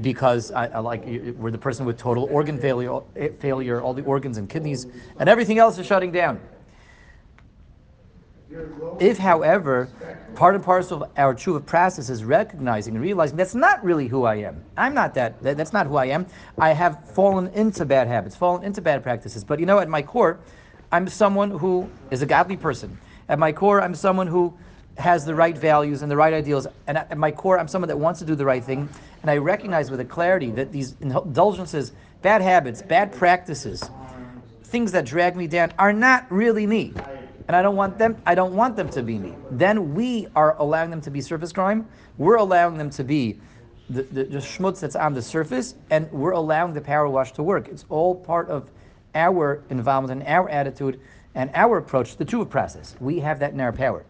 because 0.00 0.50
I, 0.50 0.66
I 0.66 0.78
like 0.78 1.04
we're 1.36 1.50
the 1.50 1.58
person 1.58 1.86
with 1.86 1.98
total 1.98 2.24
organ 2.24 2.58
failure, 2.58 3.00
eh, 3.16 3.28
failure, 3.38 3.80
all 3.80 3.94
the 3.94 4.02
organs 4.02 4.38
and 4.38 4.48
kidneys 4.48 4.86
and 5.18 5.28
everything 5.28 5.58
else 5.58 5.78
is 5.78 5.86
shutting 5.86 6.12
down. 6.12 6.40
If, 9.00 9.18
however, 9.18 9.88
part 10.34 10.54
and 10.54 10.62
parcel 10.62 11.02
of 11.02 11.10
our 11.16 11.34
tshuva 11.34 11.64
process 11.66 12.08
is 12.08 12.22
recognizing 12.24 12.94
and 12.94 13.02
realizing 13.02 13.36
that's 13.36 13.54
not 13.54 13.82
really 13.84 14.06
who 14.06 14.24
I 14.24 14.36
am. 14.36 14.62
I'm 14.76 14.94
not 14.94 15.14
that. 15.14 15.42
that- 15.42 15.56
That's 15.56 15.72
not 15.72 15.86
who 15.86 15.96
I 15.96 16.06
am. 16.06 16.26
I 16.58 16.70
have 16.70 17.08
fallen 17.10 17.48
into 17.48 17.84
bad 17.84 18.06
habits, 18.06 18.36
fallen 18.36 18.62
into 18.62 18.80
bad 18.80 19.02
practices. 19.02 19.42
But 19.42 19.58
you 19.58 19.66
know, 19.66 19.78
at 19.80 19.88
my 19.88 20.02
core, 20.02 20.38
I'm 20.92 21.08
someone 21.08 21.50
who 21.50 21.88
is 22.10 22.22
a 22.22 22.26
godly 22.26 22.56
person. 22.56 22.96
At 23.28 23.38
my 23.38 23.52
core, 23.52 23.80
I'm 23.80 23.94
someone 23.94 24.26
who 24.28 24.54
has 24.98 25.24
the 25.24 25.34
right 25.34 25.56
values 25.56 26.02
and 26.02 26.10
the 26.10 26.16
right 26.16 26.32
ideals. 26.32 26.66
And 26.86 26.98
at 26.98 27.16
my 27.18 27.30
core, 27.30 27.58
I'm 27.58 27.68
someone 27.68 27.88
that 27.88 27.98
wants 27.98 28.20
to 28.20 28.26
do 28.26 28.34
the 28.34 28.44
right 28.44 28.62
thing. 28.62 28.88
And 29.22 29.30
I 29.30 29.38
recognize 29.38 29.90
with 29.90 30.00
a 30.00 30.04
clarity 30.04 30.50
that 30.52 30.72
these 30.72 30.94
indulgences, 31.00 31.92
bad 32.22 32.42
habits, 32.42 32.82
bad 32.82 33.12
practices, 33.12 33.88
things 34.64 34.92
that 34.92 35.04
drag 35.04 35.36
me 35.36 35.46
down 35.46 35.72
are 35.78 35.92
not 35.92 36.30
really 36.30 36.66
me. 36.66 36.92
And 37.46 37.54
I 37.54 37.62
don't 37.62 37.76
want 37.76 37.98
them, 37.98 38.20
I 38.24 38.34
don't 38.34 38.54
want 38.54 38.76
them 38.76 38.88
to 38.90 39.02
be 39.02 39.18
me. 39.18 39.34
Then 39.50 39.94
we 39.94 40.28
are 40.34 40.56
allowing 40.58 40.90
them 40.90 41.00
to 41.02 41.10
be 41.10 41.20
surface 41.20 41.52
crime. 41.52 41.86
We're 42.16 42.36
allowing 42.36 42.78
them 42.78 42.90
to 42.90 43.04
be 43.04 43.38
the, 43.90 44.02
the, 44.02 44.24
the 44.24 44.38
schmutz 44.38 44.80
that's 44.80 44.96
on 44.96 45.12
the 45.12 45.20
surface, 45.20 45.74
and 45.90 46.10
we're 46.10 46.32
allowing 46.32 46.72
the 46.72 46.80
power 46.80 47.08
wash 47.08 47.32
to 47.32 47.42
work. 47.42 47.68
It's 47.68 47.84
all 47.90 48.14
part 48.14 48.48
of 48.48 48.70
our 49.14 49.62
involvement 49.68 50.22
and 50.22 50.28
our 50.28 50.48
attitude 50.48 51.00
and 51.34 51.50
our 51.54 51.78
approach 51.78 52.12
to 52.12 52.18
the 52.18 52.24
tshuva 52.24 52.48
process. 52.48 52.96
We 53.00 53.18
have 53.20 53.40
that 53.40 53.52
in 53.52 53.60
our 53.60 53.72
power. 53.72 54.04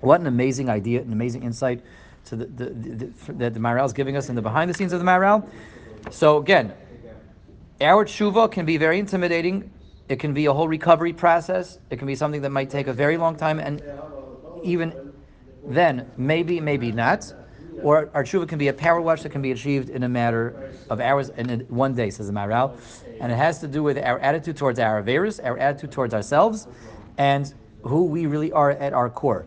What 0.00 0.20
an 0.20 0.26
amazing 0.26 0.68
idea, 0.68 1.00
an 1.02 1.12
amazing 1.12 1.42
insight 1.42 1.82
to 2.26 2.36
the, 2.36 2.46
the, 2.46 2.64
the, 2.70 3.32
that 3.34 3.54
the 3.54 3.60
Maharal 3.60 3.86
is 3.86 3.92
giving 3.92 4.16
us 4.16 4.28
in 4.28 4.36
the 4.36 4.42
behind 4.42 4.70
the 4.70 4.74
scenes 4.74 4.92
of 4.92 5.00
the 5.00 5.06
Maharal. 5.06 5.48
So 6.10 6.38
again, 6.38 6.72
our 7.80 8.04
tshuva 8.04 8.50
can 8.50 8.66
be 8.66 8.76
very 8.76 8.98
intimidating. 8.98 9.70
It 10.08 10.16
can 10.20 10.34
be 10.34 10.46
a 10.46 10.52
whole 10.52 10.68
recovery 10.68 11.12
process. 11.12 11.78
It 11.90 11.98
can 11.98 12.06
be 12.06 12.14
something 12.14 12.42
that 12.42 12.50
might 12.50 12.70
take 12.70 12.86
a 12.86 12.92
very 12.92 13.16
long 13.16 13.36
time, 13.36 13.58
and 13.58 13.82
even 14.62 15.12
then, 15.64 16.10
maybe, 16.16 16.60
maybe 16.60 16.92
not. 16.92 17.32
Or 17.82 18.10
our 18.14 18.24
tshuva 18.24 18.48
can 18.48 18.58
be 18.58 18.68
a 18.68 18.72
power 18.72 19.00
wash 19.00 19.22
that 19.22 19.30
can 19.30 19.42
be 19.42 19.52
achieved 19.52 19.90
in 19.90 20.02
a 20.02 20.08
matter 20.08 20.72
of 20.90 21.00
hours 21.00 21.28
and 21.30 21.68
one 21.68 21.94
day, 21.94 22.10
says 22.10 22.26
the 22.26 22.32
Maharal. 22.32 22.76
And 23.20 23.30
it 23.30 23.36
has 23.36 23.60
to 23.60 23.68
do 23.68 23.82
with 23.82 23.98
our 23.98 24.18
attitude 24.18 24.56
towards 24.56 24.78
our 24.78 25.02
Averis, 25.02 25.44
our 25.44 25.58
attitude 25.58 25.92
towards 25.92 26.14
ourselves, 26.14 26.66
and 27.18 27.52
who 27.82 28.04
we 28.04 28.26
really 28.26 28.50
are 28.50 28.70
at 28.70 28.92
our 28.92 29.08
core. 29.08 29.46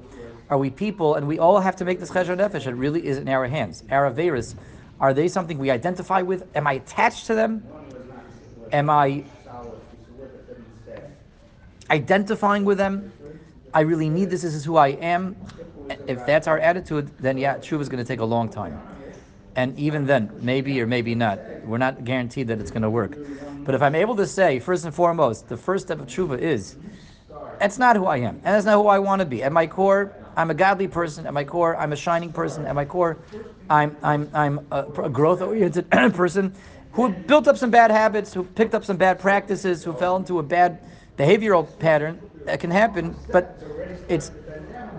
Are 0.51 0.57
we 0.57 0.69
people, 0.69 1.15
and 1.15 1.29
we 1.29 1.39
all 1.39 1.61
have 1.61 1.77
to 1.77 1.85
make 1.85 2.01
this 2.01 2.11
cheshbon 2.11 2.37
nefesh, 2.37 2.67
it 2.67 2.75
really 2.75 3.07
is 3.07 3.17
in 3.17 3.29
our 3.29 3.47
hands. 3.47 3.85
Our 3.89 4.11
Averis, 4.11 4.55
are 4.99 5.13
they 5.13 5.29
something 5.29 5.57
we 5.57 5.71
identify 5.71 6.21
with? 6.21 6.45
Am 6.57 6.67
I 6.67 6.73
attached 6.73 7.25
to 7.27 7.35
them? 7.35 7.65
Am 8.73 8.89
I 8.89 9.23
identifying 11.89 12.65
with 12.65 12.77
them? 12.77 13.13
I 13.73 13.79
really 13.81 14.09
need 14.09 14.29
this. 14.29 14.41
This 14.41 14.53
is 14.53 14.65
who 14.65 14.75
I 14.75 14.89
am. 14.89 15.37
If 16.05 16.25
that's 16.25 16.47
our 16.47 16.59
attitude, 16.59 17.09
then 17.17 17.37
yeah, 17.37 17.55
tshuva 17.57 17.79
is 17.79 17.87
going 17.87 18.03
to 18.03 18.07
take 18.07 18.19
a 18.19 18.25
long 18.25 18.49
time. 18.49 18.77
And 19.55 19.77
even 19.79 20.05
then, 20.05 20.31
maybe 20.41 20.81
or 20.81 20.87
maybe 20.87 21.15
not. 21.15 21.39
We're 21.63 21.77
not 21.77 22.03
guaranteed 22.03 22.49
that 22.49 22.59
it's 22.59 22.71
going 22.71 22.81
to 22.81 22.89
work. 22.89 23.17
But 23.63 23.73
if 23.73 23.81
I'm 23.81 23.95
able 23.95 24.17
to 24.17 24.27
say, 24.27 24.59
first 24.59 24.83
and 24.83 24.93
foremost, 24.93 25.47
the 25.47 25.55
first 25.55 25.85
step 25.85 26.01
of 26.01 26.07
tshuva 26.07 26.39
is, 26.39 26.75
that's 27.57 27.77
not 27.77 27.95
who 27.95 28.05
I 28.05 28.17
am, 28.17 28.35
and 28.35 28.43
that's 28.43 28.65
not 28.65 28.75
who 28.75 28.87
I 28.87 28.99
want 28.99 29.21
to 29.21 29.25
be. 29.25 29.43
At 29.43 29.53
my 29.53 29.67
core, 29.67 30.13
I'm 30.35 30.51
a 30.51 30.53
godly 30.53 30.87
person. 30.87 31.25
At 31.25 31.33
my 31.33 31.43
core, 31.43 31.75
I'm 31.77 31.93
a 31.93 31.95
shining 31.95 32.31
person. 32.31 32.65
At 32.65 32.75
my 32.75 32.85
core, 32.85 33.17
I'm 33.69 33.95
I'm 34.03 34.29
I'm 34.33 34.67
a, 34.71 34.85
a 35.03 35.09
growth-oriented 35.09 35.89
person 36.13 36.53
who 36.93 37.09
built 37.09 37.47
up 37.47 37.57
some 37.57 37.71
bad 37.71 37.91
habits, 37.91 38.33
who 38.33 38.43
picked 38.43 38.75
up 38.75 38.83
some 38.83 38.97
bad 38.97 39.19
practices, 39.19 39.83
who 39.83 39.93
fell 39.93 40.15
into 40.17 40.39
a 40.39 40.43
bad 40.43 40.79
behavioral 41.17 41.67
pattern. 41.79 42.19
That 42.45 42.59
can 42.59 42.71
happen, 42.71 43.15
but 43.31 43.61
it's 44.09 44.31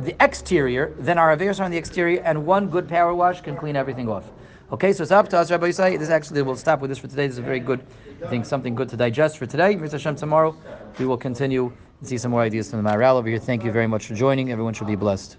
the 0.03 0.16
exterior, 0.23 0.95
then 0.99 1.18
our 1.18 1.37
Averis 1.37 1.61
are 1.61 1.64
on 1.64 1.71
the 1.71 1.77
exterior, 1.77 2.23
and 2.23 2.47
one 2.47 2.68
good 2.68 2.88
power 2.88 3.14
wash 3.14 3.40
can 3.40 3.57
clean 3.57 3.77
everything 3.77 4.09
off. 4.09 4.25
Okay, 4.73 4.92
so 4.92 5.03
it's 5.03 5.12
up 5.12 5.29
to 5.29 5.38
us, 5.38 5.51
Rabbi 5.51 5.68
Yisai. 5.68 5.99
This 5.99 6.09
actually, 6.09 6.42
we'll 6.42 6.57
stop 6.57 6.81
with 6.81 6.90
this 6.90 6.99
for 6.99 7.07
today. 7.07 7.27
This 7.27 7.35
is 7.35 7.38
a 7.38 7.42
very 7.42 7.61
good, 7.61 7.85
I 8.25 8.29
think, 8.29 8.47
something 8.47 8.75
good 8.75 8.88
to 8.88 8.97
digest 8.97 9.37
for 9.37 9.47
today. 9.47 9.77
Mr. 9.77 9.92
Hashem, 9.92 10.16
tomorrow 10.16 10.57
we 10.99 11.05
will 11.05 11.18
continue 11.18 11.73
see 12.03 12.19
some 12.19 12.31
more 12.31 12.43
ideas 12.43 12.71
from 12.71 12.83
the 12.83 12.88
Maharal 12.88 13.15
over 13.15 13.29
here. 13.29 13.38
Thank 13.38 13.65
you 13.65 13.73
very 13.73 13.87
much 13.87 14.07
for 14.07 14.15
joining. 14.15 14.51
Everyone 14.51 14.75
should 14.75 14.87
be 14.87 14.97
blessed. 14.97 15.37